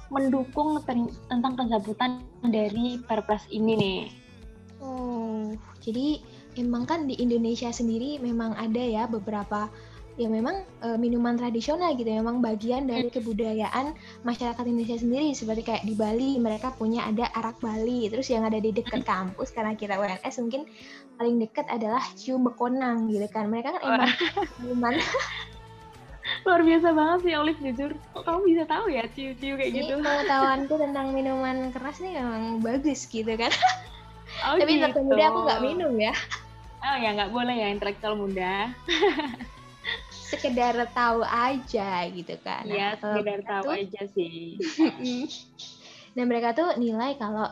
mendukung 0.07 0.79
tentang 1.27 1.59
pencabutan 1.59 2.23
dari 2.47 3.03
perpres 3.03 3.43
ini 3.51 3.75
nih. 3.75 4.01
Oh, 4.79 5.51
jadi 5.83 6.23
emang 6.55 6.87
kan 6.87 7.11
di 7.11 7.19
Indonesia 7.19 7.75
sendiri 7.75 8.23
memang 8.23 8.55
ada 8.55 8.79
ya 8.79 9.11
beberapa 9.11 9.67
ya 10.17 10.33
memang 10.33 10.65
uh, 10.81 10.97
minuman 10.97 11.37
tradisional 11.37 11.93
gitu 11.93 12.09
memang 12.09 12.41
bagian 12.41 12.89
dari 12.89 13.13
kebudayaan 13.13 13.93
masyarakat 14.25 14.65
Indonesia 14.65 14.97
sendiri 14.97 15.37
seperti 15.37 15.63
kayak 15.69 15.85
di 15.85 15.93
Bali 15.93 16.41
mereka 16.41 16.73
punya 16.73 17.05
ada 17.05 17.29
arak 17.37 17.61
Bali 17.61 18.09
terus 18.09 18.33
yang 18.33 18.49
ada 18.49 18.57
di 18.57 18.73
dekat 18.73 19.05
kampus 19.05 19.53
karena 19.53 19.77
kita 19.77 20.01
UNS 20.01 20.41
mungkin 20.41 20.65
paling 21.21 21.37
dekat 21.37 21.69
adalah 21.69 22.01
ciu 22.17 22.41
bekonang 22.41 23.13
gitu 23.13 23.29
kan. 23.29 23.53
Mereka 23.53 23.77
kan 23.77 23.83
emang 23.85 24.13
minuman 24.65 24.97
luar 26.49 26.63
biasa 26.65 26.89
banget 26.97 27.19
sih 27.29 27.35
Olive 27.37 27.61
jujur. 27.61 27.91
Kok 28.17 28.23
kamu 28.25 28.41
bisa 28.49 28.63
tahu 28.65 28.87
ya 28.89 29.05
ciu-ciu 29.13 29.55
kayak 29.61 29.71
Ini 29.71 29.79
gitu? 29.85 29.95
pengetahuanku 30.05 30.75
tentang 30.81 31.07
minuman 31.13 31.57
keras 31.77 32.01
nih 32.01 32.17
memang 32.17 32.65
bagus 32.65 33.05
gitu 33.05 33.37
kan. 33.37 33.53
Oh, 34.49 34.57
tapi 34.57 34.81
gitu. 34.81 34.89
gitu. 34.97 35.01
muda 35.05 35.25
aku 35.29 35.39
nggak 35.45 35.61
minum 35.61 35.93
ya. 36.01 36.17
Oh 36.87 36.97
ya 36.97 37.13
nggak 37.13 37.31
boleh 37.35 37.57
ya 37.57 37.69
intelektual 37.69 38.15
muda 38.17 38.71
sekedar 40.27 40.75
tahu 40.91 41.23
aja 41.23 42.05
gitu 42.11 42.35
kan. 42.43 42.67
Iya, 42.67 42.99
Nah, 42.99 43.23
sekedar 43.23 43.41
tahu 43.47 43.65
tuh- 43.71 43.79
aja 43.79 44.03
sih. 44.11 44.59
Dan 46.17 46.25
mereka 46.27 46.57
tuh 46.57 46.75
nilai 46.81 47.15
kalau 47.17 47.47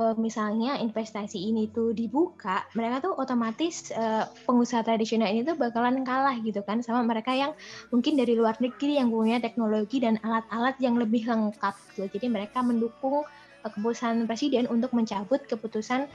eh, 0.00 0.16
misalnya 0.18 0.80
investasi 0.80 1.36
ini 1.38 1.68
tuh 1.70 1.92
dibuka, 1.92 2.64
mereka 2.74 3.04
tuh 3.04 3.12
otomatis 3.14 3.92
eh, 3.92 4.24
pengusaha 4.48 4.82
tradisional 4.82 5.28
ini 5.30 5.44
tuh 5.44 5.54
bakalan 5.54 6.00
kalah 6.02 6.34
gitu 6.40 6.64
kan 6.64 6.80
sama 6.80 7.04
mereka 7.04 7.30
yang 7.36 7.52
mungkin 7.92 8.16
dari 8.16 8.34
luar 8.34 8.56
negeri 8.58 8.98
yang 8.98 9.12
punya 9.12 9.38
teknologi 9.38 10.00
dan 10.00 10.16
alat-alat 10.20 10.80
yang 10.80 10.96
lebih 10.96 11.28
lengkap 11.28 11.74
gitu. 11.92 12.08
Jadi 12.18 12.26
mereka 12.32 12.64
mendukung 12.64 13.22
eh, 13.62 13.70
keputusan 13.70 14.24
presiden 14.26 14.66
untuk 14.66 14.90
mencabut 14.96 15.44
keputusan 15.46 16.08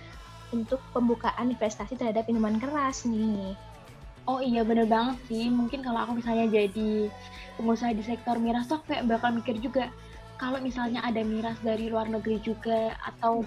untuk 0.52 0.80
pembukaan 0.92 1.52
investasi 1.52 1.96
terhadap 1.96 2.28
minuman 2.28 2.56
keras 2.58 3.06
nih. 3.06 3.56
Oh 4.28 4.44
iya 4.44 4.62
bener 4.68 4.84
banget 4.86 5.18
sih. 5.32 5.48
Mungkin 5.48 5.80
kalau 5.82 6.04
aku 6.04 6.20
misalnya 6.20 6.52
jadi 6.52 7.08
pengusaha 7.56 7.96
di 7.96 8.04
sektor 8.04 8.36
miras 8.38 8.68
tuh 8.68 8.84
kayak 8.84 9.08
bakal 9.08 9.32
mikir 9.32 9.56
juga 9.64 9.88
kalau 10.38 10.60
misalnya 10.62 11.02
ada 11.02 11.24
miras 11.24 11.58
dari 11.64 11.90
luar 11.90 12.12
negeri 12.12 12.38
juga 12.44 12.94
atau 13.02 13.42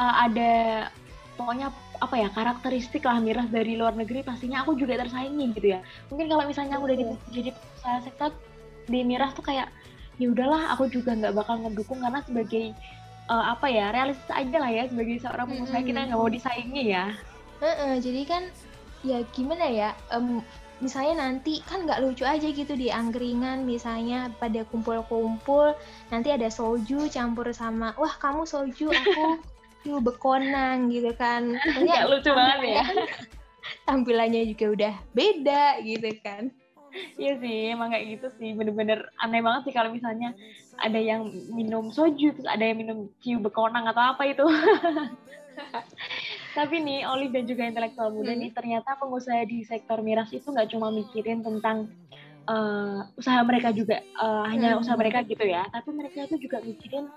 uh, 0.00 0.14
ada 0.24 0.88
pokoknya 1.36 1.70
apa 2.02 2.14
ya 2.18 2.28
karakteristik 2.32 3.06
lah 3.06 3.22
miras 3.22 3.46
dari 3.52 3.78
luar 3.78 3.94
negeri 3.94 4.26
pastinya 4.26 4.64
aku 4.64 4.74
juga 4.80 4.98
tersaingi 5.04 5.54
gitu 5.54 5.76
ya. 5.76 5.80
Mungkin 6.08 6.26
kalau 6.26 6.44
misalnya 6.48 6.80
aku 6.80 6.90
udah 6.90 6.96
di- 6.98 7.22
jadi 7.30 7.50
pengusaha 7.52 7.98
sektor 8.02 8.30
di 8.88 9.00
miras 9.04 9.36
tuh 9.36 9.44
kayak 9.44 9.68
ya 10.16 10.26
udahlah 10.30 10.72
aku 10.72 10.88
juga 10.88 11.12
nggak 11.14 11.34
bakal 11.36 11.60
mendukung 11.60 12.00
karena 12.00 12.24
sebagai 12.24 12.72
uh, 13.28 13.54
apa 13.54 13.66
ya 13.68 13.92
realistis 13.92 14.30
aja 14.30 14.56
lah 14.56 14.70
ya 14.72 14.88
sebagai 14.88 15.20
seorang 15.20 15.46
pengusaha 15.52 15.80
Mm-mm. 15.84 15.88
kita 15.92 16.00
nggak 16.10 16.18
mau 16.18 16.30
disaingi 16.32 16.82
ya. 16.90 17.12
Heeh, 17.62 18.02
jadi 18.02 18.22
kan 18.26 18.42
ya 19.04 19.20
gimana 19.36 19.68
ya 19.68 19.90
em, 20.10 20.40
misalnya 20.80 21.28
nanti 21.28 21.60
kan 21.68 21.84
nggak 21.86 22.02
lucu 22.02 22.24
aja 22.26 22.48
gitu 22.50 22.74
di 22.74 22.88
angkringan 22.90 23.62
misalnya 23.62 24.32
pada 24.40 24.66
kumpul-kumpul 24.68 25.76
nanti 26.10 26.32
ada 26.34 26.50
soju 26.50 27.06
campur 27.12 27.52
sama 27.54 27.92
wah 28.00 28.16
kamu 28.18 28.48
soju 28.48 28.90
aku 28.90 29.38
yuk 29.86 30.00
bekonang 30.00 30.88
gitu 30.88 31.12
kan 31.14 31.54
Nggak 31.60 32.08
lucu 32.08 32.32
banget 32.32 32.58
ya. 32.80 32.84
tampilannya 33.84 34.48
juga 34.48 34.66
udah 34.72 34.94
beda 35.12 35.64
gitu 35.84 36.08
kan 36.24 36.48
Iya 37.18 37.42
sih, 37.42 37.74
emang 37.74 37.90
kayak 37.90 38.06
gitu 38.06 38.26
sih. 38.38 38.54
Bener-bener 38.54 39.10
aneh 39.18 39.42
banget 39.42 39.66
sih 39.66 39.74
kalau 39.74 39.90
misalnya 39.90 40.30
ada 40.78 40.94
yang 40.94 41.26
minum 41.50 41.90
soju, 41.90 42.38
terus 42.38 42.46
ada 42.46 42.62
yang 42.62 42.78
minum 42.78 43.10
ciu 43.18 43.42
bekonang 43.42 43.90
atau 43.90 44.14
apa 44.14 44.22
itu. 44.30 44.46
Tapi 46.54 46.80
nih, 46.80 47.02
Olive 47.10 47.34
dan 47.34 47.44
juga 47.50 47.62
intelektual 47.66 48.14
muda 48.14 48.30
Hmm. 48.30 48.40
nih, 48.46 48.50
ternyata 48.54 48.94
pengusaha 48.94 49.42
di 49.42 49.66
sektor 49.66 49.98
miras 50.00 50.30
itu 50.30 50.46
nggak 50.46 50.70
cuma 50.70 50.94
mikirin 50.94 51.42
tentang 51.42 51.90
eh, 52.44 53.00
usaha 53.16 53.40
mereka 53.40 53.72
juga, 53.72 54.04
hanya 54.44 54.76
Hmm. 54.76 54.84
usaha 54.84 55.00
mereka 55.00 55.24
gitu 55.24 55.48
ya. 55.48 55.64
Tapi 55.72 55.88
mereka 55.96 56.28
itu 56.28 56.44
juga 56.44 56.60
mikirin 56.60 57.08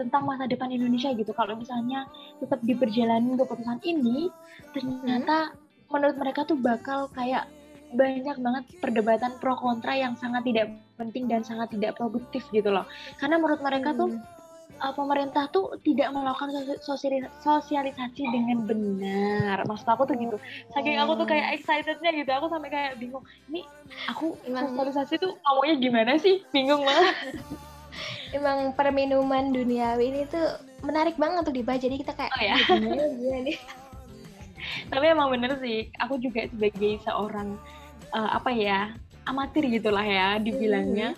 tentang 0.00 0.24
masa 0.24 0.48
depan 0.48 0.72
Indonesia 0.72 1.12
gitu. 1.12 1.28
Kalau 1.36 1.60
misalnya 1.60 2.08
tetap 2.40 2.56
diperjalanin 2.64 3.36
keputusan 3.36 3.84
ini, 3.84 4.32
ternyata 4.72 5.52
menurut 5.92 6.16
mereka 6.16 6.48
tuh 6.48 6.56
bakal 6.56 7.12
kayak 7.12 7.52
banyak 7.92 8.40
banget 8.40 8.64
perdebatan 8.80 9.36
pro 9.36 9.52
kontra 9.60 9.92
yang 9.92 10.16
sangat 10.16 10.48
tidak 10.48 10.72
penting 10.96 11.28
dan 11.28 11.44
sangat 11.44 11.68
tidak 11.76 11.92
produktif 12.00 12.48
gitu 12.48 12.72
loh. 12.72 12.88
Karena 13.20 13.36
menurut 13.36 13.60
mereka 13.60 13.92
tuh 13.92 14.08
Hmm. 14.08 14.24
Uh, 14.80 14.92
pemerintah 14.96 15.50
tuh 15.50 15.76
tidak 15.82 16.08
melakukan 16.14 16.48
sosi- 16.54 16.80
sosiali- 16.80 17.32
sosialisasi 17.42 18.22
dengan 18.24 18.64
benar. 18.64 19.66
Maksud 19.68 19.88
aku 19.88 20.08
tuh 20.08 20.16
gitu. 20.16 20.36
Saking 20.72 20.96
aku 20.96 21.12
tuh 21.20 21.26
kayak 21.28 21.58
excitednya 21.58 22.10
gitu, 22.14 22.30
aku 22.32 22.46
sampai 22.48 22.70
kayak 22.72 22.92
bingung. 22.96 23.24
Ini 23.52 23.60
aku 24.08 24.38
Emang- 24.48 24.72
sosialisasi 24.72 25.20
tuh 25.20 25.36
maunya 25.42 25.76
gimana 25.76 26.16
sih? 26.16 26.40
Bingung 26.54 26.86
banget. 26.86 27.16
emang 28.36 28.72
perminuman 28.72 29.52
duniawi 29.52 30.08
ini 30.08 30.22
tuh 30.24 30.56
menarik 30.80 31.20
banget 31.20 31.44
untuk 31.44 31.52
dibahas 31.52 31.84
jadi 31.84 32.00
kita 32.00 32.12
kayak 32.16 32.32
Oh 32.32 32.40
ya? 32.40 32.56
"Ih, 32.56 32.64
gimana 32.64 33.02
nih 33.44 33.58
Tapi 34.92 35.04
emang 35.10 35.28
bener 35.28 35.58
sih, 35.60 35.92
aku 36.00 36.16
juga 36.16 36.48
sebagai 36.48 37.02
seorang 37.04 37.58
uh, 38.14 38.30
apa 38.38 38.48
ya 38.54 38.94
amatir 39.28 39.68
gitulah 39.68 40.02
ya 40.02 40.38
dibilangnya. 40.40 41.12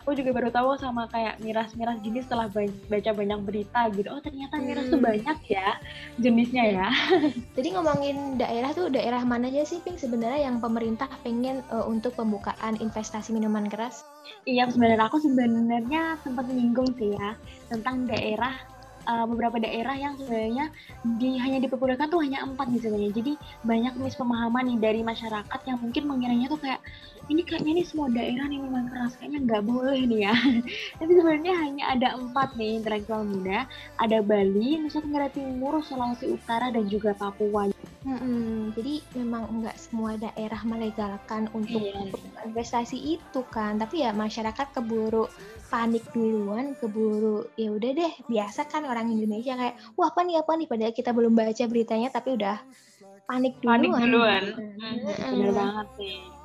Aku 0.00 0.16
juga 0.16 0.32
baru 0.32 0.48
tahu 0.48 0.80
sama 0.80 1.06
kayak 1.12 1.38
miras-miras 1.44 2.00
gini 2.00 2.24
setelah 2.24 2.48
ba- 2.48 2.72
baca 2.88 3.10
banyak 3.12 3.40
berita 3.44 3.80
gitu. 3.92 4.08
Oh 4.08 4.20
ternyata 4.24 4.56
miras 4.58 4.88
tuh 4.88 4.96
Hmm. 4.96 5.08
banyak 5.12 5.38
ya 5.46 5.68
jenisnya 6.16 6.64
ya. 6.66 6.86
Jadi 7.56 7.68
ngomongin 7.76 8.40
daerah 8.40 8.72
tuh 8.72 8.88
daerah 8.88 9.20
mana 9.22 9.52
aja 9.52 9.68
sih 9.68 9.84
Pink 9.84 10.00
sebenarnya 10.00 10.48
yang 10.48 10.58
pemerintah 10.58 11.08
pengen 11.20 11.60
eh, 11.60 11.84
untuk 11.84 12.16
pembukaan 12.16 12.80
investasi 12.80 13.36
minuman 13.36 13.68
keras? 13.68 14.02
Iya 14.48 14.72
sebenarnya 14.72 15.06
aku 15.06 15.20
sebenarnya 15.20 16.16
sempat 16.24 16.48
menyinggung 16.48 16.96
sih 16.96 17.12
ya 17.12 17.36
tentang 17.68 18.08
daerah 18.08 18.56
uh, 19.08 19.24
beberapa 19.28 19.56
daerah 19.60 19.96
yang 19.96 20.14
sebenarnya 20.16 20.68
di 21.18 21.40
hanya 21.40 21.58
diperbolehkan 21.62 22.10
tuh 22.12 22.20
hanya 22.20 22.44
empat 22.44 22.68
nih 22.68 22.80
sebenarnya. 22.82 23.12
Jadi 23.14 23.32
banyak 23.64 23.94
mispemahaman 24.00 24.64
nih 24.74 24.78
dari 24.80 25.00
masyarakat 25.00 25.60
yang 25.66 25.78
mungkin 25.80 26.04
mengiranya 26.08 26.46
tuh 26.50 26.60
kayak 26.60 26.80
ini 27.30 27.46
kayaknya 27.46 27.72
nih 27.78 27.86
semua 27.86 28.10
daerah 28.10 28.44
nih 28.50 28.58
minuman 28.58 28.90
keras 28.90 29.14
kayaknya 29.14 29.38
nggak 29.46 29.62
boleh 29.62 30.00
nih 30.02 30.20
ya. 30.26 30.34
Tapi 30.98 31.12
sebenarnya 31.14 31.54
hanya 31.62 31.84
ada 31.94 32.08
empat 32.18 32.58
nih 32.58 32.82
intelektual 32.82 33.22
muda. 33.22 33.70
Ada 34.02 34.18
Bali, 34.26 34.82
Nusa 34.82 34.98
Tenggara 34.98 35.30
Timur, 35.30 35.78
Sulawesi 35.86 36.26
Utara 36.26 36.74
dan 36.74 36.90
juga 36.90 37.14
Papua. 37.14 37.70
Mm-mm, 38.00 38.72
jadi 38.80 39.04
memang 39.12 39.60
enggak 39.60 39.76
semua 39.76 40.16
daerah 40.16 40.64
melegalkan 40.64 41.52
untuk 41.52 41.84
Iya. 41.84 42.16
investasi 42.48 42.96
itu 42.96 43.44
kan, 43.52 43.76
tapi 43.76 44.00
ya 44.00 44.16
masyarakat 44.16 44.72
keburu 44.72 45.28
panik 45.68 46.08
duluan, 46.16 46.72
keburu 46.80 47.44
ya 47.60 47.68
udah 47.68 47.90
deh 47.92 48.12
biasa 48.24 48.72
kan 48.72 48.88
orang 48.88 49.12
Indonesia 49.12 49.52
kayak 49.52 49.76
wah 50.00 50.08
apa 50.08 50.24
nih 50.24 50.40
apa 50.40 50.52
nih 50.56 50.66
padahal 50.66 50.94
kita 50.96 51.12
belum 51.12 51.36
baca 51.36 51.64
beritanya 51.68 52.08
tapi 52.08 52.40
udah 52.40 52.56
panik 53.28 53.60
duluan. 53.60 53.78
Panik 53.84 53.92
duluan. 54.00 54.44
Mm-mm. 54.56 54.94
Bener 55.36 55.50
banget 55.52 55.86
sih. 56.00 56.39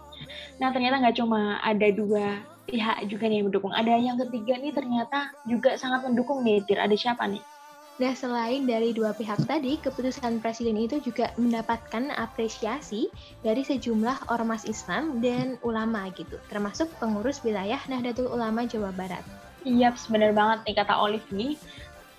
Nah 0.61 0.69
ternyata 0.71 1.01
nggak 1.01 1.17
cuma 1.19 1.59
ada 1.61 1.87
dua 1.91 2.41
pihak 2.65 3.05
juga 3.07 3.29
nih 3.29 3.41
yang 3.41 3.47
mendukung. 3.49 3.73
Ada 3.73 3.93
yang 4.01 4.17
ketiga 4.27 4.57
nih 4.57 4.73
ternyata 4.73 5.29
juga 5.45 5.77
sangat 5.77 6.05
mendukung 6.09 6.41
nih. 6.41 6.65
Tir. 6.65 6.81
Ada 6.81 6.95
siapa 6.97 7.29
nih? 7.29 7.43
Nah, 7.95 8.11
selain 8.11 8.67
dari 8.67 8.91
dua 8.91 9.15
pihak 9.15 9.47
tadi, 9.47 9.79
keputusan 9.79 10.43
presiden 10.43 10.75
itu 10.75 10.99
juga 10.99 11.31
mendapatkan 11.39 12.11
apresiasi 12.11 13.07
dari 13.39 13.63
sejumlah 13.63 14.27
ormas 14.27 14.67
Islam 14.67 15.23
dan 15.23 15.55
ulama 15.63 16.11
gitu, 16.11 16.35
termasuk 16.51 16.91
pengurus 16.99 17.39
wilayah 17.47 17.79
Nahdlatul 17.87 18.27
Ulama 18.27 18.67
Jawa 18.67 18.91
Barat. 18.91 19.23
Iya, 19.63 19.95
bener 20.11 20.35
banget 20.35 20.67
nih 20.67 20.75
kata 20.75 20.93
Olive 20.99 21.23
nih. 21.31 21.55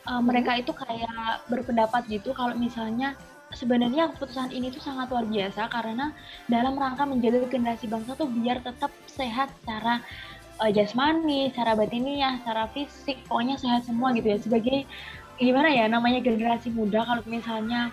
Uh, 0.08 0.24
Mereka 0.24 0.64
itu 0.64 0.72
kayak 0.72 1.44
berpendapat 1.52 2.08
gitu 2.08 2.32
kalau 2.32 2.56
misalnya 2.56 3.12
sebenarnya 3.56 4.12
keputusan 4.12 4.52
ini 4.52 4.68
tuh 4.68 4.84
sangat 4.84 5.08
luar 5.08 5.24
biasa 5.24 5.72
karena 5.72 6.12
dalam 6.46 6.76
rangka 6.76 7.08
menjaga 7.08 7.48
generasi 7.48 7.88
bangsa 7.88 8.12
tuh 8.14 8.28
biar 8.28 8.60
tetap 8.60 8.92
sehat 9.08 9.48
secara 9.64 10.04
uh, 10.60 10.70
jasmani, 10.70 11.48
secara 11.50 11.72
batiniah, 11.72 12.40
secara 12.44 12.68
fisik, 12.76 13.16
pokoknya 13.26 13.56
sehat 13.56 13.88
semua 13.88 14.12
gitu 14.12 14.28
ya. 14.28 14.38
Sebagai 14.38 14.84
gimana 15.36 15.68
ya 15.72 15.84
namanya 15.88 16.20
generasi 16.24 16.72
muda 16.72 17.04
kalau 17.04 17.24
misalnya 17.28 17.92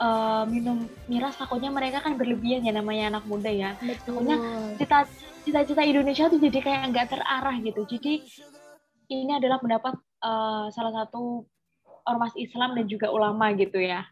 uh, 0.00 0.44
minum 0.48 0.88
miras 1.08 1.36
takutnya 1.36 1.68
mereka 1.68 2.00
kan 2.00 2.16
berlebihan 2.16 2.64
ya 2.64 2.72
namanya 2.76 3.16
anak 3.16 3.24
muda 3.24 3.48
ya. 3.48 3.76
Takutnya 3.80 4.36
cita 4.76 5.08
cita-cita 5.44 5.82
Indonesia 5.84 6.28
tuh 6.28 6.40
jadi 6.40 6.58
kayak 6.60 6.82
nggak 6.92 7.06
terarah 7.12 7.56
gitu. 7.60 7.84
Jadi 7.88 8.24
ini 9.12 9.32
adalah 9.36 9.60
pendapat 9.60 9.96
uh, 10.24 10.72
salah 10.72 11.04
satu 11.04 11.44
ormas 12.04 12.32
Islam 12.36 12.76
dan 12.76 12.84
juga 12.88 13.12
ulama 13.12 13.52
gitu 13.56 13.80
ya. 13.80 14.04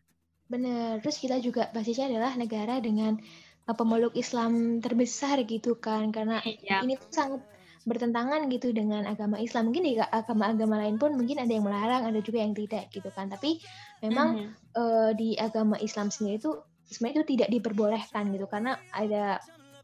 Bener. 0.52 1.00
Terus 1.00 1.16
kita 1.16 1.40
juga 1.40 1.72
basisnya 1.72 2.12
adalah 2.12 2.36
negara 2.36 2.76
dengan 2.84 3.16
uh, 3.64 3.72
pemeluk 3.72 4.12
Islam 4.12 4.84
terbesar 4.84 5.40
gitu 5.48 5.80
kan, 5.80 6.12
karena 6.12 6.44
Iya. 6.44 6.84
ini 6.84 7.00
tuh 7.00 7.08
sangat 7.08 7.40
bertentangan 7.88 8.46
gitu 8.52 8.70
dengan 8.76 9.08
agama 9.08 9.40
Islam. 9.40 9.72
Mungkin 9.72 9.82
di 9.88 9.96
agama-agama 9.96 10.76
lain 10.84 11.00
pun 11.00 11.16
mungkin 11.16 11.40
ada 11.40 11.50
yang 11.50 11.64
melarang, 11.64 12.04
ada 12.04 12.20
juga 12.20 12.44
yang 12.44 12.52
tidak 12.52 12.92
gitu 12.92 13.08
kan. 13.10 13.32
Tapi 13.32 13.58
memang 14.04 14.54
eh, 14.76 15.10
di 15.18 15.34
agama 15.40 15.74
Islam 15.80 16.12
sendiri 16.12 16.38
itu 16.38 16.52
sebenarnya 16.86 17.24
itu 17.24 17.26
tidak 17.34 17.48
diperbolehkan 17.50 18.30
gitu 18.36 18.46
karena 18.46 18.76
ada 18.94 19.40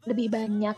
lebih 0.07 0.31
banyak 0.31 0.77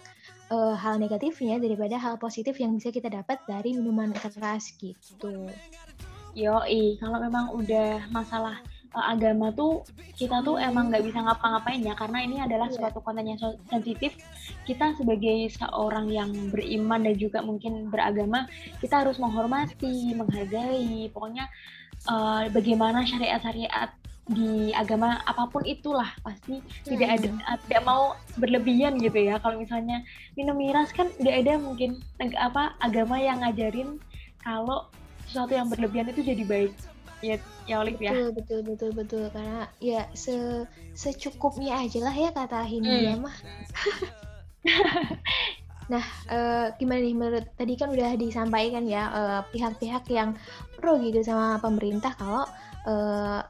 uh, 0.49 0.73
hal 0.73 0.97
negatifnya 0.97 1.61
daripada 1.61 1.95
hal 2.01 2.17
positif 2.17 2.57
yang 2.57 2.73
bisa 2.73 2.89
kita 2.89 3.11
dapat 3.11 3.37
dari 3.45 3.77
minuman 3.77 4.11
keras 4.17 4.73
gitu. 4.81 5.51
Yoi, 6.33 6.97
kalau 6.97 7.19
memang 7.19 7.53
udah 7.53 8.07
masalah 8.09 8.57
uh, 8.63 8.70
agama 8.91 9.55
tuh 9.55 9.87
kita 10.19 10.43
tuh 10.43 10.59
emang 10.59 10.91
nggak 10.91 11.07
bisa 11.07 11.23
ngapa-ngapain 11.23 11.79
ya 11.79 11.95
karena 11.95 12.19
ini 12.27 12.37
adalah 12.43 12.67
yeah. 12.67 12.75
suatu 12.75 12.99
konten 12.99 13.23
yang 13.23 13.39
sensitif 13.71 14.11
kita 14.67 14.91
sebagai 14.99 15.47
seorang 15.55 16.11
yang 16.11 16.31
beriman 16.51 17.07
dan 17.07 17.15
juga 17.15 17.39
mungkin 17.39 17.87
beragama 17.87 18.51
kita 18.83 19.07
harus 19.07 19.15
menghormati 19.15 20.11
menghargai 20.11 21.07
pokoknya 21.15 21.47
uh, 22.11 22.51
bagaimana 22.51 23.07
syariat-syariat 23.07 23.95
di 24.31 24.71
agama 24.75 25.19
apa 25.25 25.49
pun 25.49 25.63
itulah 25.65 26.07
pasti 26.21 26.59
hmm. 26.59 26.87
tidak 26.87 27.09
ada 27.19 27.27
hmm. 27.31 27.57
tidak 27.67 27.83
mau 27.83 28.15
berlebihan 28.37 28.99
gitu 28.99 29.17
ya 29.17 29.39
kalau 29.39 29.59
misalnya 29.59 30.03
minum 30.35 30.55
miras 30.55 30.91
kan 30.91 31.07
nggak 31.19 31.47
ada 31.47 31.53
mungkin 31.59 31.99
apa 32.37 32.75
agama 32.83 33.17
yang 33.17 33.39
ngajarin 33.43 33.97
kalau 34.43 34.87
sesuatu 35.27 35.55
yang 35.55 35.71
berlebihan 35.71 36.11
itu 36.11 36.21
jadi 36.27 36.43
baik 36.43 36.73
ya 37.21 37.35
ya 37.69 37.75
Olive 37.81 38.01
ya 38.01 38.11
betul 38.11 38.33
betul 38.33 38.59
betul 38.65 38.91
betul 38.97 39.23
karena 39.29 39.69
ya 39.77 40.09
se 40.17 40.65
secukupnya 40.97 41.77
aja 41.81 41.99
lah 42.01 42.15
ya 42.17 42.29
kata 42.33 42.65
Hindia 42.65 43.15
hmm. 43.15 43.21
mah 43.21 43.37
nah 45.91 46.05
uh, 46.31 46.67
gimana 46.81 47.01
nih 47.03 47.15
menurut 47.17 47.45
tadi 47.57 47.73
kan 47.77 47.91
udah 47.91 48.15
disampaikan 48.15 48.87
ya 48.87 49.11
eh, 49.11 49.41
pihak-pihak 49.51 50.07
uh, 50.07 50.13
yang 50.13 50.29
pro 50.79 50.95
gitu 51.03 51.19
sama 51.19 51.59
pemerintah 51.59 52.15
kalau 52.15 52.47
uh, 52.87 53.43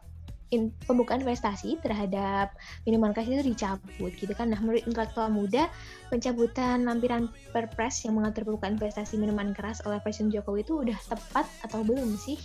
in, 0.51 0.69
pembukaan 0.85 1.23
investasi 1.23 1.79
terhadap 1.79 2.53
minuman 2.83 3.15
keras 3.15 3.31
itu 3.31 3.55
dicabut 3.55 4.11
gitu 4.19 4.35
kan. 4.35 4.51
Nah, 4.51 4.59
menurut 4.59 4.83
intelektual 4.83 5.31
muda, 5.31 5.71
pencabutan 6.11 6.83
lampiran 6.83 7.31
perpres 7.55 8.03
yang 8.03 8.19
mengatur 8.19 8.43
pembukaan 8.43 8.75
investasi 8.75 9.15
minuman 9.15 9.55
keras 9.55 9.79
oleh 9.87 10.03
Presiden 10.03 10.29
Jokowi 10.29 10.67
itu 10.67 10.83
udah 10.83 10.99
tepat 11.07 11.47
atau 11.63 11.81
belum 11.87 12.19
sih? 12.19 12.37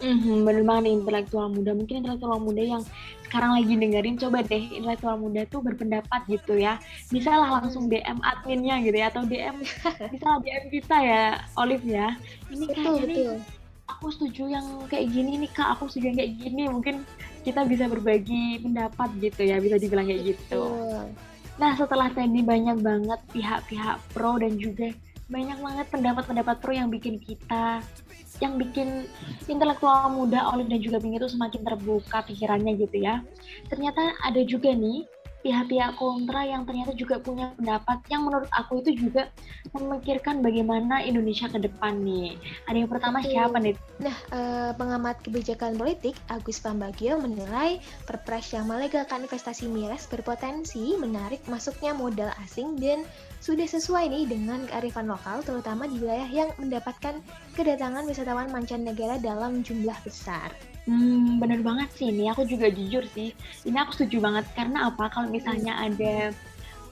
Mm-hmm, 0.00 0.36
bener 0.44 0.62
banget 0.64 0.82
nih 0.88 0.94
intelektual 1.00 1.46
muda. 1.48 1.72
Mungkin 1.72 1.94
intelektual 2.04 2.38
muda 2.40 2.62
yang 2.62 2.82
sekarang 3.26 3.58
lagi 3.58 3.72
dengerin, 3.74 4.16
coba 4.20 4.38
deh 4.44 4.64
intelektual 4.70 5.16
muda 5.18 5.42
tuh 5.48 5.60
berpendapat 5.64 6.20
gitu 6.28 6.54
ya. 6.56 6.78
Bisa 7.08 7.32
lah 7.32 7.60
langsung 7.60 7.88
DM 7.88 8.20
adminnya 8.20 8.76
gitu 8.84 8.96
ya, 8.96 9.06
atau 9.08 9.24
DM, 9.24 9.56
bisa 10.12 10.28
DM 10.44 10.64
kita 10.68 10.96
ya, 11.00 11.22
Olive 11.56 11.86
ya. 11.88 12.14
Ini 12.52 12.64
betul, 12.68 12.74
kayaknya 12.76 13.02
betul. 13.02 13.08
nih, 13.08 13.28
aku 13.86 14.06
setuju 14.12 14.42
yang 14.52 14.66
kayak 14.86 15.06
gini 15.10 15.32
nih 15.46 15.50
kak, 15.56 15.68
aku 15.78 15.88
setuju 15.88 16.04
yang 16.12 16.18
kayak 16.20 16.32
gini. 16.38 16.62
Mungkin 16.68 16.96
kita 17.42 17.60
bisa 17.64 17.84
berbagi 17.88 18.60
pendapat 18.60 19.08
gitu 19.18 19.42
ya, 19.48 19.56
bisa 19.58 19.80
dibilang 19.80 20.06
kayak 20.06 20.36
gitu. 20.36 20.62
Betul. 20.62 21.04
Nah 21.56 21.72
setelah 21.72 22.12
tadi 22.12 22.44
banyak 22.44 22.84
banget 22.84 23.20
pihak-pihak 23.32 23.96
pro 24.12 24.36
dan 24.36 24.60
juga 24.60 24.92
banyak 25.26 25.58
banget 25.58 25.86
pendapat-pendapat 25.90 26.56
pro 26.62 26.70
yang 26.70 26.86
bikin 26.86 27.18
kita 27.18 27.82
yang 28.42 28.60
bikin 28.60 29.08
intelektual 29.46 30.10
muda 30.12 30.52
Olive 30.52 30.70
dan 30.70 30.80
juga 30.82 30.96
Bing 31.00 31.16
itu 31.16 31.28
semakin 31.30 31.62
terbuka 31.64 32.24
pikirannya 32.26 32.76
gitu 32.80 32.96
ya. 33.00 33.22
Ternyata 33.68 34.16
ada 34.24 34.40
juga 34.44 34.72
nih 34.74 35.06
pihak-pihak 35.46 35.94
kontra 35.94 36.42
yang 36.42 36.66
ternyata 36.66 36.90
juga 36.98 37.22
punya 37.22 37.54
pendapat 37.54 38.02
yang 38.10 38.26
menurut 38.26 38.50
aku 38.50 38.82
itu 38.82 39.06
juga 39.06 39.30
memikirkan 39.70 40.42
bagaimana 40.42 41.06
Indonesia 41.06 41.46
ke 41.46 41.62
depan 41.62 42.02
nih. 42.02 42.34
Ada 42.66 42.76
yang 42.82 42.90
pertama 42.90 43.22
Betul. 43.22 43.30
siapa 43.30 43.56
nih? 43.62 43.74
Nah, 44.02 44.16
eh, 44.34 44.70
pengamat 44.74 45.22
kebijakan 45.22 45.78
politik 45.78 46.18
Agus 46.26 46.58
Pambagio 46.58 47.22
menilai 47.22 47.78
perpres 48.10 48.50
yang 48.50 48.66
melegalkan 48.66 49.22
investasi 49.22 49.70
miras 49.70 50.10
berpotensi 50.10 50.98
menarik 50.98 51.38
masuknya 51.46 51.94
modal 51.94 52.34
asing 52.42 52.74
dan 52.82 53.06
sudah 53.46 53.62
sesuai 53.62 54.10
nih 54.10 54.26
dengan 54.26 54.66
kearifan 54.66 55.06
lokal 55.06 55.38
terutama 55.46 55.86
di 55.86 56.02
wilayah 56.02 56.26
yang 56.26 56.50
mendapatkan 56.58 57.22
kedatangan 57.54 58.02
wisatawan 58.02 58.50
mancanegara 58.50 59.22
dalam 59.22 59.62
jumlah 59.62 59.94
besar. 60.02 60.50
Hmm, 60.90 61.38
bener 61.38 61.62
banget 61.62 61.94
sih 61.94 62.10
ini. 62.10 62.26
Aku 62.34 62.42
juga 62.42 62.66
jujur 62.66 63.06
sih. 63.14 63.30
Ini 63.62 63.86
aku 63.86 63.94
setuju 63.94 64.18
banget 64.18 64.50
karena 64.58 64.90
apa? 64.90 65.06
Kalau 65.14 65.30
misalnya 65.30 65.78
ada 65.78 66.34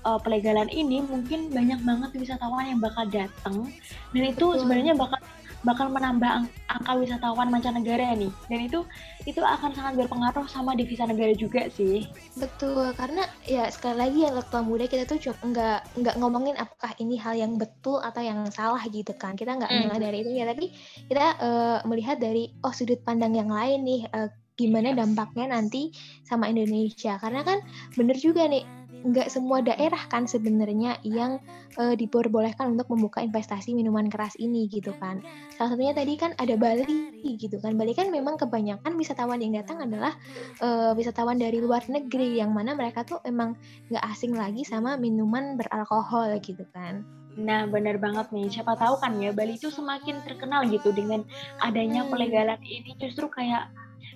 uh, 0.06 0.18
pelegalan 0.22 0.70
ini, 0.70 1.02
mungkin 1.02 1.50
banyak 1.50 1.82
banget 1.82 2.10
wisatawan 2.22 2.70
yang 2.70 2.78
bakal 2.78 3.02
datang 3.10 3.66
dan 4.14 4.22
itu 4.22 4.46
sebenarnya 4.54 4.94
bakal 4.94 5.18
bakal 5.64 5.88
menambah 5.90 6.28
ang 6.28 6.44
angka 6.68 6.92
wisatawan 7.00 7.48
mancanegara 7.50 8.14
nih. 8.14 8.30
Dan 8.52 8.60
itu 8.68 8.80
itu 9.24 9.40
akan 9.40 9.72
sangat 9.72 10.04
berpengaruh 10.04 10.44
sama 10.46 10.76
devisa 10.76 11.08
negara 11.08 11.32
juga 11.32 11.66
sih. 11.72 12.04
Betul 12.36 12.92
karena 12.94 13.24
ya 13.48 13.66
sekali 13.72 13.96
lagi 13.96 14.18
ya 14.28 14.30
lektor 14.30 14.60
muda 14.60 14.84
kita 14.84 15.08
tuh 15.08 15.18
cuma 15.18 15.36
nggak 15.40 15.78
nggak 15.98 16.14
ngomongin 16.20 16.56
apakah 16.60 16.92
ini 17.00 17.16
hal 17.16 17.34
yang 17.34 17.56
betul 17.56 17.98
atau 18.04 18.20
yang 18.20 18.44
salah 18.52 18.84
gitu 18.86 19.16
kan. 19.16 19.34
Kita 19.34 19.56
nggak 19.56 19.72
mm. 19.72 19.98
dari 19.98 20.18
itu 20.20 20.30
ya 20.30 20.44
tapi 20.44 20.70
kita 21.08 21.26
uh, 21.40 21.78
melihat 21.88 22.20
dari 22.20 22.52
oh 22.62 22.70
sudut 22.70 23.00
pandang 23.02 23.32
yang 23.32 23.48
lain 23.48 23.82
nih 23.82 24.02
uh, 24.12 24.28
gimana 24.54 24.94
dampaknya 24.94 25.50
nanti 25.50 25.90
sama 26.22 26.46
Indonesia. 26.52 27.18
Karena 27.18 27.42
kan 27.42 27.58
bener 27.98 28.14
juga 28.20 28.46
nih 28.46 28.83
nggak 29.04 29.28
semua 29.28 29.60
daerah 29.60 30.00
kan 30.08 30.24
sebenarnya 30.24 30.96
yang 31.04 31.36
uh, 31.76 31.92
diperbolehkan 31.92 32.72
untuk 32.72 32.88
membuka 32.88 33.20
investasi 33.20 33.76
minuman 33.76 34.08
keras 34.08 34.32
ini 34.40 34.64
gitu 34.72 34.96
kan. 34.96 35.20
Salah 35.54 35.76
satunya 35.76 35.92
tadi 35.92 36.16
kan 36.16 36.32
ada 36.40 36.56
Bali 36.56 37.36
gitu 37.36 37.60
kan. 37.60 37.76
Bali 37.76 37.92
kan 37.92 38.08
memang 38.08 38.40
kebanyakan 38.40 38.96
wisatawan 38.96 39.44
yang 39.44 39.60
datang 39.60 39.84
adalah 39.84 40.16
uh, 40.64 40.96
wisatawan 40.96 41.36
dari 41.36 41.60
luar 41.60 41.84
negeri 41.92 42.40
yang 42.40 42.56
mana 42.56 42.72
mereka 42.72 43.04
tuh 43.04 43.20
emang 43.28 43.52
nggak 43.92 44.04
asing 44.08 44.32
lagi 44.32 44.64
sama 44.64 44.96
minuman 44.96 45.60
beralkohol 45.60 46.32
gitu 46.40 46.64
kan. 46.72 47.04
Nah, 47.34 47.66
benar 47.66 47.98
banget 47.98 48.30
nih. 48.30 48.46
Siapa 48.46 48.78
tahu 48.78 48.94
kan 49.02 49.18
ya, 49.18 49.34
Bali 49.34 49.58
itu 49.58 49.66
semakin 49.66 50.22
terkenal 50.22 50.64
gitu 50.70 50.94
dengan 50.94 51.26
adanya 51.60 52.06
hmm. 52.06 52.10
pelegalan 52.14 52.60
ini 52.62 52.94
justru 53.02 53.26
kayak 53.26 53.68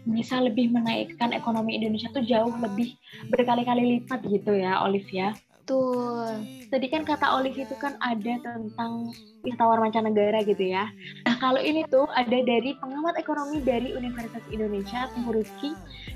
bisa 0.08 0.40
lebih 0.40 0.72
menaikkan 0.72 1.36
ekonomi 1.36 1.76
Indonesia 1.76 2.08
tuh 2.08 2.24
jauh 2.24 2.52
lebih 2.56 2.96
berkali-kali 3.28 4.00
lipat 4.00 4.24
gitu 4.24 4.56
ya, 4.56 4.80
Olivia. 4.82 5.36
Betul. 5.68 6.32
Tadi 6.72 6.86
kan 6.88 7.04
kata 7.04 7.28
Olive 7.36 7.60
itu 7.60 7.76
kan 7.76 7.92
ada 8.00 8.40
tentang 8.40 9.12
wisatawan 9.44 9.84
mancanegara 9.84 10.40
gitu 10.40 10.64
ya. 10.64 10.88
Nah 11.28 11.36
kalau 11.36 11.60
ini 11.60 11.84
tuh 11.92 12.08
ada 12.16 12.40
dari 12.40 12.72
pengamat 12.80 13.20
ekonomi 13.20 13.60
dari 13.60 13.92
Universitas 13.92 14.40
Indonesia, 14.48 15.12
Tengku 15.12 15.44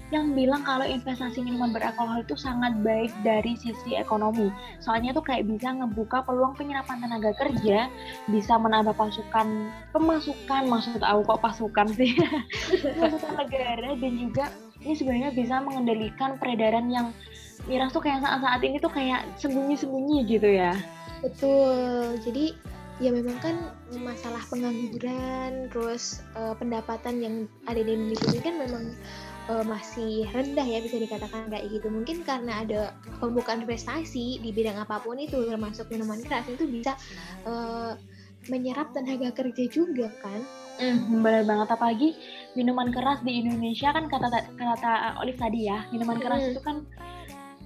yang 0.09 0.33
bilang 0.33 0.65
kalau 0.65 0.89
investasi 0.89 1.45
minuman 1.45 1.69
beralkohol 1.69 2.25
itu 2.25 2.33
sangat 2.33 2.81
baik 2.81 3.13
dari 3.21 3.53
sisi 3.61 3.93
ekonomi. 3.93 4.49
Soalnya 4.81 5.13
tuh 5.13 5.21
kayak 5.21 5.45
bisa 5.45 5.69
ngebuka 5.69 6.25
peluang 6.25 6.57
penyerapan 6.57 7.05
tenaga 7.05 7.37
kerja, 7.37 7.93
bisa 8.33 8.57
menambah 8.57 8.97
pasukan 8.97 9.69
pemasukan, 9.93 10.63
maksud 10.65 11.05
aku 11.05 11.29
kok 11.29 11.45
pasukan 11.45 11.93
sih, 11.93 12.17
pasukan 13.05 13.37
negara 13.37 14.01
dan 14.01 14.13
juga 14.17 14.49
ini 14.81 14.97
sebenarnya 14.97 15.31
bisa 15.37 15.61
mengendalikan 15.61 16.41
peredaran 16.41 16.89
yang 16.89 17.13
miras 17.67 17.95
tuh 17.95 18.03
kayak 18.03 18.23
saat-saat 18.23 18.61
ini 18.63 18.77
tuh 18.83 18.93
kayak 18.93 19.27
sembunyi-sembunyi 19.39 20.19
gitu 20.27 20.49
ya. 20.51 20.75
Betul. 21.23 22.19
Jadi 22.27 22.55
ya 23.01 23.11
memang 23.11 23.39
kan 23.43 23.57
masalah 23.99 24.43
pengangguran 24.47 25.67
terus 25.73 26.23
uh, 26.39 26.55
pendapatan 26.55 27.19
yang 27.19 27.35
ada 27.67 27.81
di 27.83 27.91
Indonesia 27.95 28.29
ini 28.31 28.43
kan 28.43 28.55
memang 28.59 28.85
uh, 29.51 29.65
masih 29.67 30.29
rendah 30.31 30.67
ya 30.67 30.79
bisa 30.83 30.99
dikatakan 30.99 31.49
kayak 31.49 31.71
gitu. 31.71 31.87
Mungkin 31.89 32.27
karena 32.27 32.63
ada 32.67 32.81
pembukaan 33.23 33.63
investasi 33.65 34.43
di 34.43 34.51
bidang 34.51 34.79
apa 34.79 35.03
pun 35.03 35.19
itu 35.19 35.39
termasuk 35.47 35.89
minuman 35.91 36.21
keras 36.23 36.47
itu 36.51 36.67
bisa 36.67 36.99
uh, 37.47 37.95
menyerap 38.51 38.91
tenaga 38.91 39.31
kerja 39.31 39.65
juga 39.71 40.11
kan. 40.19 40.43
Mm, 40.81 41.21
benar 41.21 41.45
banget 41.45 41.69
apalagi 41.69 42.09
minuman 42.57 42.89
keras 42.91 43.21
di 43.23 43.45
Indonesia 43.45 43.93
kan 43.93 44.09
kata 44.09 44.57
kata 44.57 45.21
Olive 45.21 45.37
tadi 45.37 45.69
ya 45.69 45.85
minuman 45.93 46.17
keras 46.17 46.43
mm. 46.43 46.51
itu 46.57 46.61
kan 46.65 46.83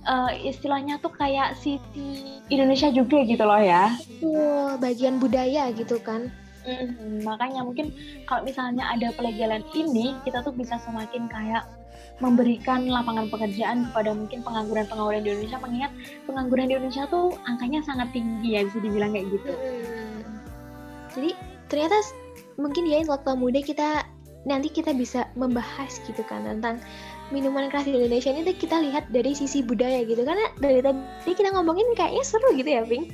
uh, 0.07 0.31
istilahnya 0.33 0.97
tuh 1.03 1.13
kayak 1.13 1.59
city 1.59 2.41
Indonesia 2.49 2.89
juga 2.95 3.27
gitu 3.27 3.43
loh 3.43 3.61
ya. 3.61 3.93
Betul, 3.99 4.79
bagian 4.81 5.19
budaya 5.19 5.69
gitu 5.75 5.99
kan. 6.01 6.31
Hmm, 6.67 7.23
makanya 7.23 7.63
mungkin 7.63 7.95
kalau 8.27 8.43
misalnya 8.43 8.91
ada 8.91 9.15
pelegalan 9.15 9.63
ini, 9.71 10.19
kita 10.27 10.43
tuh 10.43 10.51
bisa 10.51 10.83
semakin 10.83 11.31
kayak 11.31 11.63
memberikan 12.19 12.89
lapangan 12.89 13.29
pekerjaan 13.29 13.93
kepada 13.93 14.11
mungkin 14.17 14.41
pengangguran-pengangguran 14.41 15.23
di 15.23 15.31
Indonesia 15.37 15.59
mengingat 15.61 15.93
pengangguran 16.25 16.67
di 16.67 16.75
Indonesia 16.75 17.05
tuh 17.13 17.37
angkanya 17.45 17.85
sangat 17.85 18.09
tinggi 18.17 18.57
ya 18.57 18.65
bisa 18.67 18.79
dibilang 18.83 19.13
kayak 19.13 19.27
gitu. 19.31 19.53
Hmm. 19.53 20.21
Jadi 21.13 21.31
ternyata 21.69 21.97
mungkin 22.57 22.89
ya 22.89 23.05
waktu 23.05 23.31
muda 23.37 23.61
kita 23.61 23.89
nanti 24.47 24.71
kita 24.71 24.95
bisa 24.95 25.29
membahas 25.35 25.99
gitu 26.07 26.23
kan 26.25 26.47
tentang 26.47 26.79
minuman 27.35 27.71
keras 27.73 27.87
di 27.87 27.95
Indonesia 27.95 28.31
ini 28.31 28.47
tuh 28.47 28.57
kita 28.57 28.77
lihat 28.83 29.11
dari 29.11 29.33
sisi 29.35 29.63
budaya 29.63 30.03
gitu. 30.07 30.23
Karena 30.23 30.47
dari 30.59 30.81
tadi 30.83 31.33
kita 31.33 31.55
ngomongin 31.55 31.87
kayaknya 31.99 32.25
seru 32.25 32.49
gitu 32.55 32.71
ya 32.71 32.83
Pink? 32.87 33.11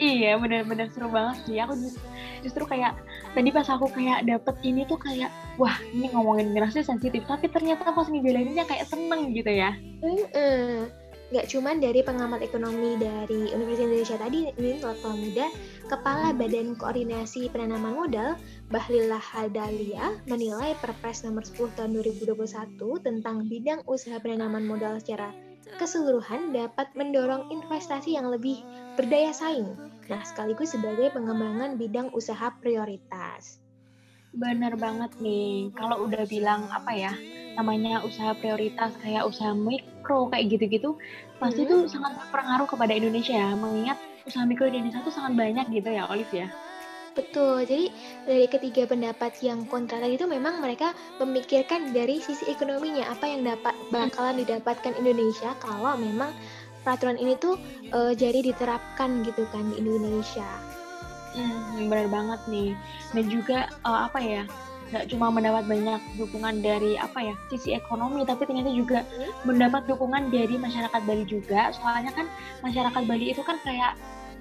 Iya 0.00 0.40
bener-bener 0.40 0.88
seru 0.88 1.12
banget 1.12 1.44
sih. 1.44 1.60
Aku 1.60 1.76
justru, 1.76 2.04
justru 2.40 2.64
kayak 2.64 2.96
tadi 3.36 3.52
pas 3.52 3.68
aku 3.68 3.92
kayak 3.92 4.24
dapet 4.24 4.56
ini 4.64 4.88
tuh 4.88 4.96
kayak 4.96 5.28
wah 5.60 5.76
ini 5.92 6.08
ngomongin 6.12 6.56
mirasnya 6.56 6.80
sensitif. 6.80 7.24
Tapi 7.28 7.52
ternyata 7.52 7.92
pas 7.92 8.08
ngejalaninnya 8.08 8.64
kayak 8.64 8.88
seneng 8.88 9.36
gitu 9.36 9.52
ya. 9.52 9.76
Mm 10.00 10.24
-hmm. 10.32 10.99
Nggak 11.30 11.46
cuman 11.46 11.78
dari 11.78 12.02
pengamat 12.02 12.42
ekonomi 12.42 12.98
dari 12.98 13.54
Universitas 13.54 13.86
Indonesia 13.86 14.16
tadi 14.18 14.38
ini 14.50 14.68
intelektual 14.78 15.14
muda, 15.14 15.46
Kepala 15.86 16.34
Badan 16.34 16.74
Koordinasi 16.74 17.46
Penanaman 17.54 17.94
Modal 17.94 18.34
Bahlillah 18.74 19.22
Hadalia 19.22 20.18
menilai 20.26 20.74
Perpres 20.82 21.22
nomor 21.22 21.46
10 21.46 21.78
tahun 21.78 21.94
2021 22.02 22.74
tentang 23.06 23.46
bidang 23.46 23.80
usaha 23.86 24.18
penanaman 24.18 24.66
modal 24.66 24.98
secara 24.98 25.30
keseluruhan 25.78 26.50
dapat 26.50 26.90
mendorong 26.98 27.46
investasi 27.54 28.18
yang 28.18 28.26
lebih 28.26 28.58
berdaya 28.98 29.30
saing. 29.30 29.70
Nah, 30.10 30.26
sekaligus 30.26 30.74
sebagai 30.74 31.14
pengembangan 31.14 31.78
bidang 31.78 32.10
usaha 32.10 32.50
prioritas. 32.58 33.62
Bener 34.34 34.74
banget 34.74 35.14
nih. 35.22 35.70
Kalau 35.78 36.06
udah 36.06 36.26
bilang 36.26 36.66
apa 36.74 36.90
ya, 36.94 37.12
namanya 37.58 38.02
usaha 38.06 38.34
prioritas 38.36 38.94
kayak 39.02 39.26
usaha 39.26 39.52
mikro 39.54 40.30
kayak 40.30 40.54
gitu-gitu, 40.54 40.94
pasti 41.42 41.66
itu 41.66 41.76
Hmm. 41.84 41.90
sangat 41.90 42.12
berpengaruh 42.18 42.68
kepada 42.68 42.92
Indonesia 42.94 43.34
ya. 43.34 43.50
Mengingat 43.54 43.98
usaha 44.26 44.44
mikro 44.46 44.68
di 44.70 44.78
Indonesia 44.78 45.02
tuh 45.02 45.14
sangat 45.14 45.34
banyak 45.38 45.66
gitu 45.72 45.90
ya, 45.90 46.06
Olive 46.08 46.30
ya. 46.32 46.48
Betul, 47.10 47.66
jadi 47.66 47.90
dari 48.22 48.46
ketiga 48.46 48.86
pendapat 48.86 49.34
yang 49.42 49.66
kontra 49.66 49.98
tadi 49.98 50.14
itu 50.14 50.30
memang 50.30 50.62
mereka 50.62 50.94
memikirkan 51.18 51.90
dari 51.90 52.22
sisi 52.22 52.46
ekonominya 52.46 53.10
apa 53.10 53.26
yang 53.26 53.42
dapat 53.42 53.74
bakalan 53.90 54.38
didapatkan 54.38 54.94
Indonesia 54.94 55.50
kalau 55.58 55.98
memang 55.98 56.30
peraturan 56.86 57.18
ini 57.18 57.34
tuh 57.36 57.58
eh, 57.90 58.14
jadi 58.14 58.46
diterapkan 58.46 59.26
gitu 59.26 59.42
kan 59.50 59.74
di 59.74 59.82
Indonesia. 59.82 60.46
Hmm, 61.34 61.90
bener 61.90 62.06
banget 62.10 62.40
nih. 62.46 62.70
Dan 63.10 63.24
juga 63.26 63.66
eh, 63.66 64.00
apa 64.06 64.18
ya, 64.22 64.42
nggak 64.90 65.06
cuma 65.10 65.30
mendapat 65.30 65.64
banyak 65.70 66.00
dukungan 66.18 66.62
dari 66.62 66.98
apa 66.98 67.18
ya 67.22 67.34
sisi 67.48 67.78
ekonomi, 67.78 68.26
tapi 68.26 68.46
ternyata 68.46 68.70
juga 68.74 69.06
mendapat 69.46 69.86
dukungan 69.86 70.34
dari 70.34 70.58
masyarakat 70.58 71.00
Bali 71.06 71.24
juga. 71.26 71.70
Soalnya 71.74 72.10
kan 72.14 72.26
masyarakat 72.66 73.02
Bali 73.06 73.30
itu 73.30 73.42
kan 73.46 73.56
kayak 73.62 73.94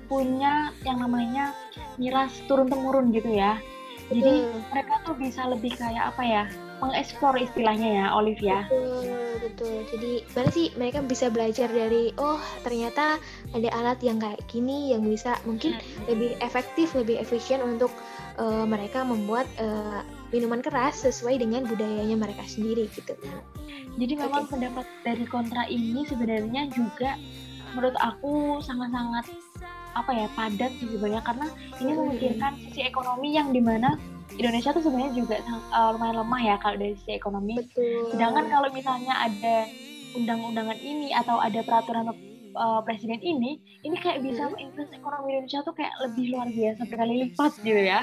punya 0.09 0.73
yang 0.81 1.05
namanya 1.05 1.53
miras 2.01 2.33
turun 2.49 2.65
temurun 2.65 3.13
gitu 3.13 3.29
ya. 3.29 3.61
Jadi 4.09 4.41
Betul. 4.41 4.65
mereka 4.73 4.93
tuh 5.05 5.15
bisa 5.21 5.41
lebih 5.45 5.77
kayak 5.77 6.09
apa 6.09 6.23
ya, 6.25 6.43
mengeksplor 6.81 7.37
istilahnya 7.37 7.89
ya, 8.01 8.05
Olive 8.17 8.41
ya. 8.41 8.65
Betul, 8.65 9.05
betul. 9.37 9.75
Jadi 9.93 10.11
gimana 10.25 10.49
sih 10.49 10.67
mereka 10.73 10.99
bisa 11.05 11.29
belajar 11.29 11.69
dari 11.69 12.09
oh 12.17 12.41
ternyata 12.65 13.21
ada 13.53 13.69
alat 13.69 14.01
yang 14.01 14.17
kayak 14.17 14.41
gini 14.49 14.97
yang 14.97 15.05
bisa 15.05 15.37
mungkin 15.45 15.77
lebih 16.09 16.33
efektif, 16.41 16.97
lebih 16.97 17.21
efisien 17.21 17.61
untuk 17.61 17.93
eh, 18.41 18.65
mereka 18.65 19.05
membuat 19.05 19.45
eh, 19.61 20.01
minuman 20.29 20.61
keras 20.61 21.01
sesuai 21.01 21.41
dengan 21.41 21.65
budayanya 21.65 22.15
mereka 22.15 22.45
sendiri 22.45 22.85
gitu. 22.93 23.13
Jadi 23.97 24.13
memang 24.15 24.45
pendapat 24.45 24.85
dari 25.01 25.25
kontra 25.25 25.65
ini 25.65 26.05
sebenarnya 26.05 26.69
juga 26.71 27.17
menurut 27.73 27.97
aku 27.97 28.57
sangat-sangat 28.59 29.25
apa 29.89 30.11
ya 30.13 30.27
padat 30.33 30.71
sih 30.77 30.87
sebenarnya 30.87 31.25
karena 31.25 31.47
ini 31.77 31.91
Hmm. 31.91 32.01
memikirkan 32.05 32.51
sisi 32.61 32.85
ekonomi 32.85 33.33
yang 33.33 33.49
di 33.49 33.59
mana 33.59 33.97
Indonesia 34.31 34.71
tuh 34.71 34.85
sebenarnya 34.85 35.13
juga 35.17 35.35
eh, 35.41 35.89
lumayan 35.91 36.21
lemah 36.21 36.41
ya 36.41 36.55
kalau 36.61 36.77
dari 36.77 36.93
sisi 36.95 37.17
ekonomi. 37.17 37.57
Betul. 37.57 38.13
Sedangkan 38.13 38.45
kalau 38.47 38.69
misalnya 38.71 39.13
ada 39.17 39.65
undang-undangan 40.13 40.77
ini 40.79 41.09
atau 41.11 41.41
ada 41.41 41.59
peraturan 41.61 42.13
eh, 42.49 42.81
presiden 42.85 43.19
ini, 43.19 43.57
ini 43.81 43.95
kayak 43.97 44.21
bisa 44.21 44.45
Hmm. 44.45 44.53
menginfluence 44.53 44.93
ekonomi 44.93 45.27
Indonesia 45.35 45.59
tuh 45.61 45.73
kayak 45.73 45.93
lebih 46.05 46.25
luar 46.31 46.47
biasa 46.47 46.81
berkali 46.85 47.13
lipat 47.27 47.51
gitu 47.59 47.81
ya. 47.81 48.01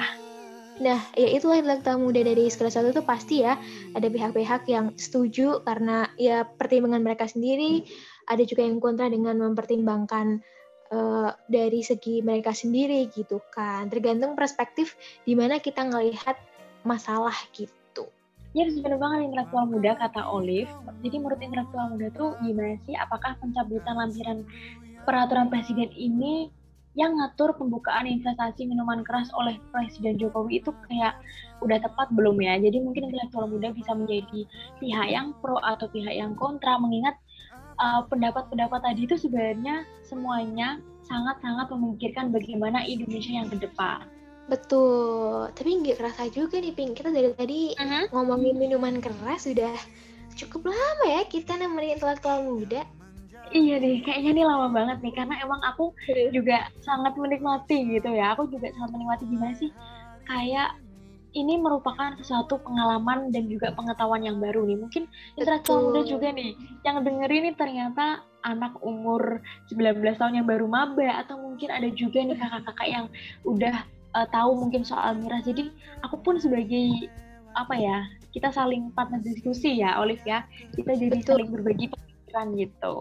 Nah, 0.77 1.01
ya 1.17 1.27
itulah 1.33 1.57
intelektual 1.57 1.97
muda 1.97 2.21
dari 2.21 2.45
sekolah 2.53 2.69
satu 2.69 2.93
tuh 2.93 3.01
pasti 3.01 3.41
ya 3.41 3.57
ada 3.97 4.07
pihak-pihak 4.13 4.69
yang 4.69 4.93
setuju 4.93 5.65
karena 5.65 6.05
ya 6.21 6.45
pertimbangan 6.45 7.01
mereka 7.01 7.25
sendiri, 7.25 7.81
ada 8.29 8.45
juga 8.45 8.61
yang 8.61 8.77
kontra 8.77 9.09
dengan 9.09 9.41
mempertimbangkan 9.41 10.37
eh, 10.93 11.29
dari 11.49 11.81
segi 11.81 12.21
mereka 12.21 12.53
sendiri 12.53 13.09
gitu 13.09 13.41
kan. 13.49 13.89
Tergantung 13.89 14.37
perspektif 14.37 14.93
di 15.25 15.33
mana 15.33 15.57
kita 15.57 15.81
ngelihat 15.81 16.37
masalah 16.85 17.33
gitu. 17.57 18.05
Ya 18.53 18.69
benar 18.69 19.01
banget 19.01 19.33
intelektual 19.33 19.65
muda 19.65 19.97
kata 19.97 20.29
Olive. 20.29 20.69
Jadi 21.01 21.15
menurut 21.17 21.41
intelektual 21.41 21.85
muda 21.89 22.07
tuh 22.13 22.37
gimana 22.45 22.77
sih? 22.85 22.93
Apakah 22.93 23.33
pencabutan 23.41 23.97
lampiran 23.97 24.45
peraturan 25.09 25.49
presiden 25.49 25.89
ini 25.97 26.53
yang 26.97 27.13
ngatur 27.13 27.53
pembukaan 27.53 28.09
investasi 28.09 28.65
minuman 28.65 29.05
keras 29.05 29.29
oleh 29.37 29.61
Presiden 29.69 30.17
Jokowi 30.17 30.65
itu 30.65 30.73
kayak 30.89 31.13
udah 31.61 31.77
tepat 31.77 32.09
belum 32.17 32.41
ya? 32.41 32.57
Jadi 32.57 32.81
mungkin 32.81 33.13
intelektual 33.13 33.45
muda 33.45 33.69
bisa 33.69 33.93
menjadi 33.93 34.49
pihak 34.81 35.07
yang 35.07 35.37
pro 35.37 35.61
atau 35.61 35.85
pihak 35.93 36.09
yang 36.09 36.33
kontra 36.33 36.81
mengingat 36.81 37.13
uh, 37.77 38.01
pendapat-pendapat 38.09 38.81
tadi 38.81 39.05
itu 39.05 39.13
sebenarnya 39.13 39.85
semuanya 40.01 40.81
sangat-sangat 41.05 41.69
memikirkan 41.71 42.33
bagaimana 42.33 42.81
Indonesia 42.83 43.31
yang 43.31 43.47
ke 43.47 43.61
depan. 43.61 44.03
Betul. 44.49 45.53
Tapi 45.53 45.69
nggak 45.85 46.01
kerasa 46.01 46.33
juga 46.33 46.57
nih, 46.57 46.73
Pink. 46.73 46.97
Kita 46.97 47.13
dari 47.13 47.29
tadi 47.37 47.77
ngomongin 48.09 48.57
minuman 48.57 48.97
keras 49.03 49.45
sudah 49.45 49.75
cukup 50.37 50.69
lama 50.69 51.05
ya 51.09 51.21
kita 51.25 51.57
nemenin 51.57 51.97
intelektual 51.97 52.41
muda. 52.45 52.85
Iya 53.47 53.79
deh, 53.79 54.03
kayaknya 54.03 54.31
nih 54.35 54.45
lama 54.47 54.67
banget 54.75 54.97
nih 54.99 55.13
karena 55.15 55.35
emang 55.39 55.61
aku 55.63 55.95
juga 56.35 56.67
sangat 56.83 57.15
menikmati 57.15 57.95
gitu 57.95 58.11
ya. 58.11 58.35
Aku 58.35 58.51
juga 58.51 58.67
sangat 58.75 58.91
menikmati 58.91 59.23
gimana 59.27 59.53
sih 59.55 59.71
kayak 60.27 60.75
ini 61.37 61.59
merupakan 61.59 62.17
sesuatu 62.17 62.59
pengalaman 62.65 63.29
dan 63.29 63.45
juga 63.45 63.71
pengetahuan 63.71 64.25
yang 64.25 64.41
baru 64.41 64.65
nih. 64.67 64.77
Mungkin 64.79 65.03
intelektual 65.37 65.79
Betul. 65.79 65.85
muda 65.91 66.01
juga 66.07 66.27
nih 66.33 66.51
yang 66.83 66.97
dengerin 67.03 67.41
nih 67.51 67.55
ternyata 67.55 68.05
anak 68.43 68.73
umur 68.79 69.43
19 69.67 70.17
tahun 70.17 70.43
yang 70.43 70.47
baru 70.47 70.65
maba 70.65 71.23
atau 71.23 71.35
mungkin 71.39 71.69
ada 71.71 71.87
juga 71.91 72.23
nih 72.23 72.37
kakak-kakak 72.39 72.87
yang 72.87 73.05
udah 73.43 73.75
eh, 74.17 74.27
tahu 74.33 74.51
mungkin 74.59 74.83
soal 74.87 75.19
miras. 75.19 75.43
Jadi 75.45 75.71
aku 76.03 76.19
pun 76.23 76.39
sebagai 76.39 77.11
apa 77.57 77.75
ya, 77.75 78.05
kita 78.33 78.53
saling 78.53 78.93
partner 78.93 79.21
diskusi 79.21 79.81
ya, 79.81 79.97
Olive 80.01 80.23
ya. 80.25 80.45
Kita 80.73 80.93
jadi 80.95 81.21
Betul. 81.21 81.27
saling 81.27 81.49
berbagi 81.53 81.85
pemikiran 81.89 82.47
gitu. 82.55 82.95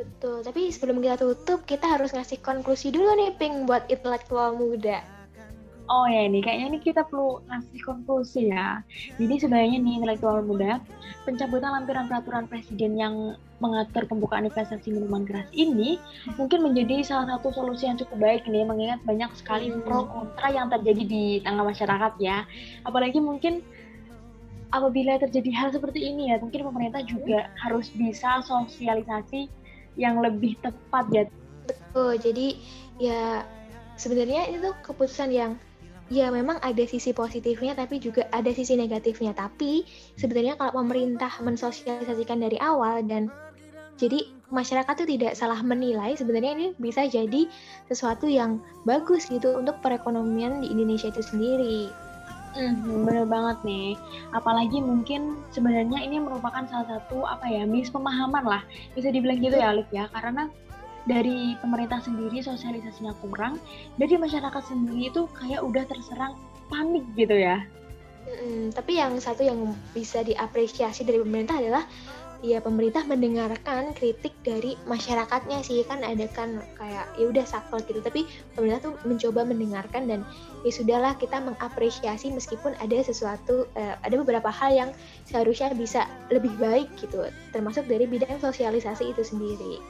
Betul, 0.00 0.40
tapi 0.40 0.72
sebelum 0.72 1.04
kita 1.04 1.20
tutup, 1.20 1.68
kita 1.68 1.84
harus 1.84 2.16
ngasih 2.16 2.40
konklusi 2.40 2.88
dulu 2.88 3.12
nih, 3.20 3.36
Pink, 3.36 3.68
buat 3.68 3.84
intelektual 3.92 4.56
muda. 4.56 5.04
Oh 5.90 6.06
ya 6.06 6.22
ini 6.22 6.38
kayaknya 6.38 6.66
ini 6.70 6.78
kita 6.78 7.02
perlu 7.02 7.42
ngasih 7.50 7.82
konklusi 7.82 8.46
ya. 8.46 8.78
Jadi 9.18 9.42
sebenarnya 9.42 9.82
nih 9.82 9.94
intelektual 9.98 10.38
muda, 10.46 10.78
pencabutan 11.26 11.82
lampiran 11.82 12.06
peraturan 12.06 12.46
presiden 12.46 12.94
yang 12.94 13.34
mengatur 13.58 14.06
pembukaan 14.06 14.46
investasi 14.46 14.94
minuman 14.94 15.26
keras 15.26 15.50
ini 15.52 16.00
mungkin 16.38 16.64
menjadi 16.64 17.04
salah 17.04 17.36
satu 17.36 17.52
solusi 17.52 17.90
yang 17.90 17.98
cukup 17.98 18.22
baik 18.22 18.46
nih 18.48 18.64
mengingat 18.64 19.02
banyak 19.04 19.28
sekali 19.36 19.68
Hmm. 19.68 19.82
pro 19.82 20.06
kontra 20.08 20.48
yang 20.54 20.70
terjadi 20.70 21.02
di 21.04 21.24
tengah 21.42 21.66
masyarakat 21.66 22.12
ya. 22.22 22.46
Apalagi 22.86 23.18
mungkin 23.18 23.58
apabila 24.70 25.18
terjadi 25.18 25.50
hal 25.58 25.68
seperti 25.74 26.06
ini 26.06 26.30
ya, 26.30 26.38
mungkin 26.38 26.70
pemerintah 26.70 27.02
juga 27.02 27.50
harus 27.58 27.90
bisa 27.90 28.38
sosialisasi 28.46 29.50
yang 29.98 30.22
lebih 30.22 30.58
tepat 30.62 31.06
ya 31.10 31.24
Betul, 31.70 32.18
jadi 32.18 32.46
ya 32.98 33.46
sebenarnya 33.94 34.50
itu 34.50 34.74
keputusan 34.82 35.30
yang 35.30 35.54
ya 36.10 36.26
memang 36.34 36.58
ada 36.66 36.82
sisi 36.82 37.14
positifnya 37.14 37.78
tapi 37.78 38.02
juga 38.02 38.26
ada 38.34 38.50
sisi 38.50 38.74
negatifnya. 38.74 39.30
Tapi 39.36 39.86
sebenarnya 40.18 40.58
kalau 40.58 40.82
pemerintah 40.82 41.30
mensosialisasikan 41.38 42.42
dari 42.42 42.58
awal 42.58 43.06
dan 43.06 43.30
jadi 44.00 44.26
masyarakat 44.50 45.04
tuh 45.04 45.08
tidak 45.08 45.38
salah 45.38 45.60
menilai 45.62 46.18
sebenarnya 46.18 46.52
ini 46.58 46.66
bisa 46.80 47.06
jadi 47.06 47.46
sesuatu 47.86 48.26
yang 48.26 48.58
bagus 48.82 49.30
gitu 49.30 49.60
untuk 49.60 49.78
perekonomian 49.84 50.64
di 50.64 50.74
Indonesia 50.74 51.12
itu 51.12 51.22
sendiri. 51.22 51.86
Hmm, 52.50 53.06
bener 53.06 53.30
banget 53.30 53.62
nih. 53.62 53.94
Apalagi 54.34 54.82
mungkin 54.82 55.38
sebenarnya 55.54 56.02
ini 56.02 56.18
merupakan 56.18 56.66
salah 56.66 56.98
satu 56.98 57.22
apa 57.22 57.46
ya 57.46 57.62
mispemahaman 57.62 58.42
lah 58.42 58.62
bisa 58.98 59.14
dibilang 59.14 59.38
gitu 59.38 59.54
ya, 59.54 59.70
Alif 59.70 59.86
ya. 59.94 60.10
Karena 60.10 60.50
dari 61.06 61.54
pemerintah 61.62 62.02
sendiri 62.02 62.42
sosialisasinya 62.42 63.14
kurang, 63.22 63.62
dari 63.96 64.18
masyarakat 64.18 64.62
sendiri 64.66 65.14
itu 65.14 65.30
kayak 65.38 65.62
udah 65.62 65.86
terserang 65.86 66.34
panik 66.66 67.06
gitu 67.14 67.38
ya. 67.38 67.62
Mm, 68.28 68.74
tapi 68.76 69.00
yang 69.00 69.16
satu 69.16 69.46
yang 69.46 69.72
bisa 69.96 70.20
diapresiasi 70.20 71.08
dari 71.08 71.22
pemerintah 71.22 71.56
adalah 71.56 71.84
ya 72.40 72.58
pemerintah 72.64 73.04
mendengarkan 73.04 73.92
kritik 73.92 74.32
dari 74.40 74.76
masyarakatnya 74.88 75.60
sih 75.60 75.84
kan 75.84 76.00
ada 76.00 76.24
kan 76.32 76.64
kayak 76.80 77.06
ya 77.20 77.28
udah 77.28 77.44
sakral 77.44 77.84
gitu 77.84 78.00
tapi 78.00 78.24
pemerintah 78.56 78.90
tuh 78.90 78.94
mencoba 79.04 79.44
mendengarkan 79.44 80.08
dan 80.08 80.20
ya 80.64 80.72
sudahlah 80.72 81.12
kita 81.20 81.36
mengapresiasi 81.40 82.32
meskipun 82.32 82.72
ada 82.80 82.96
sesuatu 83.04 83.68
eh, 83.76 83.96
ada 84.00 84.14
beberapa 84.16 84.48
hal 84.48 84.72
yang 84.72 84.90
seharusnya 85.28 85.76
bisa 85.76 86.08
lebih 86.32 86.52
baik 86.56 86.88
gitu 86.96 87.28
termasuk 87.52 87.84
dari 87.84 88.08
bidang 88.08 88.40
sosialisasi 88.40 89.12
itu 89.12 89.20
sendiri. 89.20 89.80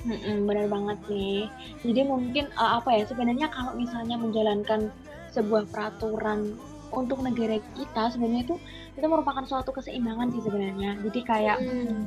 Mm-mm, 0.00 0.48
bener 0.48 0.64
banget 0.72 0.96
nih. 1.12 1.44
Jadi 1.84 2.00
mungkin 2.08 2.48
eh, 2.48 2.70
apa 2.80 2.88
ya 2.98 3.04
sebenarnya 3.04 3.52
kalau 3.52 3.76
misalnya 3.76 4.16
menjalankan 4.16 4.88
sebuah 5.30 5.68
peraturan 5.70 6.56
untuk 6.90 7.22
negara 7.22 7.58
kita 7.74 8.10
sebenarnya 8.12 8.46
itu 8.46 8.56
itu 8.98 9.06
merupakan 9.06 9.42
suatu 9.46 9.70
keseimbangan 9.70 10.30
sih 10.34 10.42
sebenarnya. 10.42 10.98
Jadi 11.06 11.20
kayak 11.22 11.58
Hmm, 11.62 12.06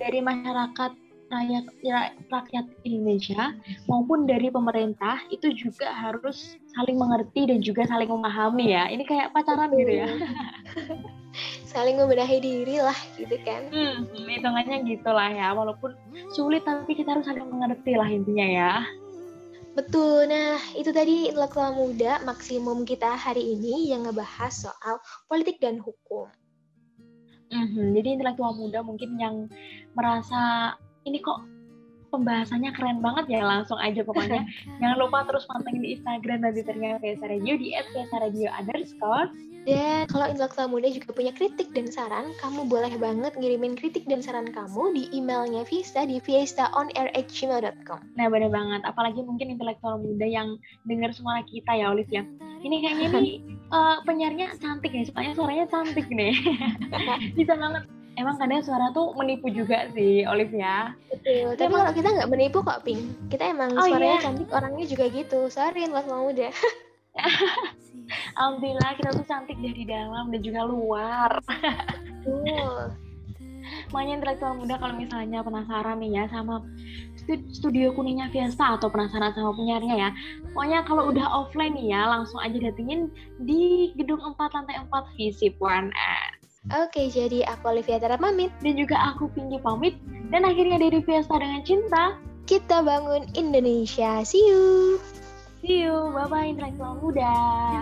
dari- 0.00 0.24
masyarakat 0.24 0.92
rakyat 1.26 1.64
ra- 1.90 2.14
rakyat 2.30 2.66
Indonesia 2.86 3.50
maupun 3.90 4.30
dari 4.30 4.46
pemerintah 4.46 5.26
itu 5.34 5.50
juga 5.52 5.90
harus 5.90 6.54
saling 6.70 6.94
mengerti 6.94 7.50
dan 7.50 7.58
juga 7.60 7.82
saling 7.84 8.06
memahami 8.06 8.70
ya. 8.70 8.86
Ini 8.86 9.02
kayak 9.02 9.34
pacaran 9.34 9.74
gitu 9.74 10.06
ya. 10.06 10.08
Saling 11.68 12.00
membenahi 12.00 12.40
diri 12.40 12.80
lah 12.80 12.96
gitu 13.20 13.36
kan. 13.44 13.68
Hmm, 13.68 14.08
hitungannya 14.08 14.88
gitulah 14.88 15.28
ya. 15.28 15.52
Walaupun 15.52 15.92
sulit 16.32 16.64
tapi 16.64 16.96
kita 16.96 17.12
harus 17.12 17.28
saling 17.28 17.44
mengerti 17.44 17.92
lah 17.92 18.08
intinya 18.08 18.46
ya. 18.46 18.72
Betul, 19.76 20.24
nah 20.32 20.56
itu 20.72 20.88
tadi 20.88 21.28
intelektual 21.28 21.76
muda 21.76 22.24
maksimum 22.24 22.88
kita 22.88 23.12
hari 23.12 23.44
ini 23.52 23.92
yang 23.92 24.08
ngebahas 24.08 24.48
soal 24.48 24.96
politik 25.28 25.60
dan 25.60 25.76
hukum. 25.76 26.32
Mhm, 27.52 27.92
Jadi 27.92 28.08
intelektual 28.16 28.56
muda 28.56 28.80
mungkin 28.80 29.20
yang 29.20 29.52
merasa 29.92 30.72
ini 31.04 31.20
kok 31.20 31.44
pembahasannya 32.10 32.70
keren 32.74 32.98
banget 33.02 33.38
ya 33.38 33.42
langsung 33.44 33.78
aja 33.78 34.02
pokoknya 34.02 34.46
jangan 34.80 34.96
lupa 34.98 35.26
terus 35.26 35.44
pantengin 35.50 35.82
di 35.82 35.90
Instagram 35.98 36.42
dan 36.44 36.50
Twitternya 36.54 36.98
Fiesta 37.02 37.26
Radio 37.28 37.54
di 37.58 37.68
@fiesta_radio 37.74 38.48
underscore 38.54 39.28
Dan 39.66 40.06
kalau 40.06 40.30
intelektual 40.30 40.70
muda 40.70 40.86
juga 40.86 41.10
punya 41.10 41.34
kritik 41.34 41.74
dan 41.74 41.90
saran, 41.90 42.30
kamu 42.38 42.70
boleh 42.70 42.94
banget 43.02 43.34
ngirimin 43.34 43.74
kritik 43.74 44.06
dan 44.06 44.22
saran 44.22 44.46
kamu 44.46 44.94
di 44.94 45.10
emailnya 45.10 45.66
Fiesta 45.66 46.06
di 46.06 46.22
fiestaonair@gmail.com. 46.22 48.14
Nah 48.14 48.26
bener 48.30 48.46
banget, 48.46 48.86
apalagi 48.86 49.26
mungkin 49.26 49.58
intelektual 49.58 49.98
muda 49.98 50.22
yang 50.22 50.54
dengar 50.86 51.10
suara 51.10 51.42
kita 51.50 51.74
ya 51.74 51.90
Olive 51.90 52.14
ya. 52.14 52.22
Ini 52.62 52.76
kayaknya 52.78 53.08
nih 53.18 53.28
eh, 53.74 53.96
penyiarnya 54.06 54.54
cantik 54.62 54.94
nih, 54.94 55.10
soalnya 55.10 55.34
suaranya 55.34 55.66
cantik 55.66 56.06
nih. 56.14 56.30
Bisa 57.38 57.58
banget. 57.58 57.90
Emang 58.16 58.36
kadang 58.36 58.60
suara 58.60 58.88
tuh 58.90 59.12
menipu 59.12 59.46
juga 59.46 59.92
sih 59.92 60.24
Olive 60.24 60.52
ya. 60.52 60.96
Betul. 61.08 61.52
Tapi 61.52 61.68
Emang- 61.68 61.80
kalau 61.84 61.92
kita 61.92 62.08
nggak 62.10 62.30
menipu 62.32 62.58
kok, 62.60 62.80
Ping. 62.80 63.00
Kita 63.28 63.44
emang 63.46 63.70
Oh, 63.72 63.84
suaranya 63.84 64.16
iya. 64.16 64.24
cantik, 64.24 64.48
orangnya 64.48 64.84
juga 64.84 65.04
gitu. 65.06 65.40
Sorry 65.46 65.84
intelektual 65.84 66.24
muda. 66.24 66.48
Alhamdulillah 68.36 68.92
kita 68.94 69.10
tuh 69.12 69.26
cantik 69.26 69.58
dari 69.58 69.84
dalam 69.84 70.30
dan 70.30 70.40
juga 70.40 70.62
luar. 70.64 71.30
Betul. 71.44 72.92
Makanya 73.90 74.12
intelektual 74.16 74.54
muda 74.54 74.78
kalau 74.78 74.94
misalnya 74.94 75.42
penasaran 75.42 75.98
nih 75.98 76.10
ya 76.14 76.24
sama 76.30 76.62
stu- 77.18 77.50
studio 77.50 77.90
kuningnya 77.92 78.30
Fiesta 78.30 78.78
atau 78.78 78.86
penasaran 78.86 79.34
sama 79.34 79.50
penyiarnya 79.52 79.94
ya. 79.98 80.10
Pokoknya 80.54 80.86
kalau 80.86 81.10
udah 81.10 81.26
offline 81.26 81.74
nih 81.74 81.90
ya 81.90 82.06
langsung 82.06 82.38
aja 82.38 82.56
datengin 82.56 83.10
di 83.42 83.90
gedung 83.98 84.22
4 84.22 84.38
lantai 84.54 84.78
4 84.80 84.88
Visip 85.18 85.58
1S. 85.58 86.25
Oke, 86.74 87.06
jadi 87.14 87.46
aku 87.46 87.70
Olivia 87.70 88.02
Tara 88.02 88.18
pamit. 88.18 88.50
Dan 88.58 88.74
juga 88.74 88.98
aku 89.14 89.30
Pinky 89.30 89.62
pamit. 89.62 89.94
Dan 90.34 90.42
akhirnya 90.42 90.82
dari 90.82 90.98
Fiesta 90.98 91.38
dengan 91.38 91.62
cinta. 91.62 92.18
Kita 92.46 92.82
bangun 92.82 93.30
Indonesia. 93.38 94.26
See 94.26 94.42
you. 94.50 94.98
See 95.62 95.86
you. 95.86 96.10
Bye-bye 96.10 96.58
intelektual 96.58 96.98
muda. 96.98 97.34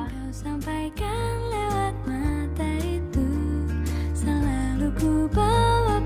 Kau 0.08 0.30
sampaikan 0.32 1.32
lewat 1.48 1.94
mata 2.04 2.70
itu 2.84 3.28
Selalu 4.12 4.88
ku 5.00 5.12
bawa 5.32 6.00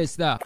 Fiesta. 0.00 0.38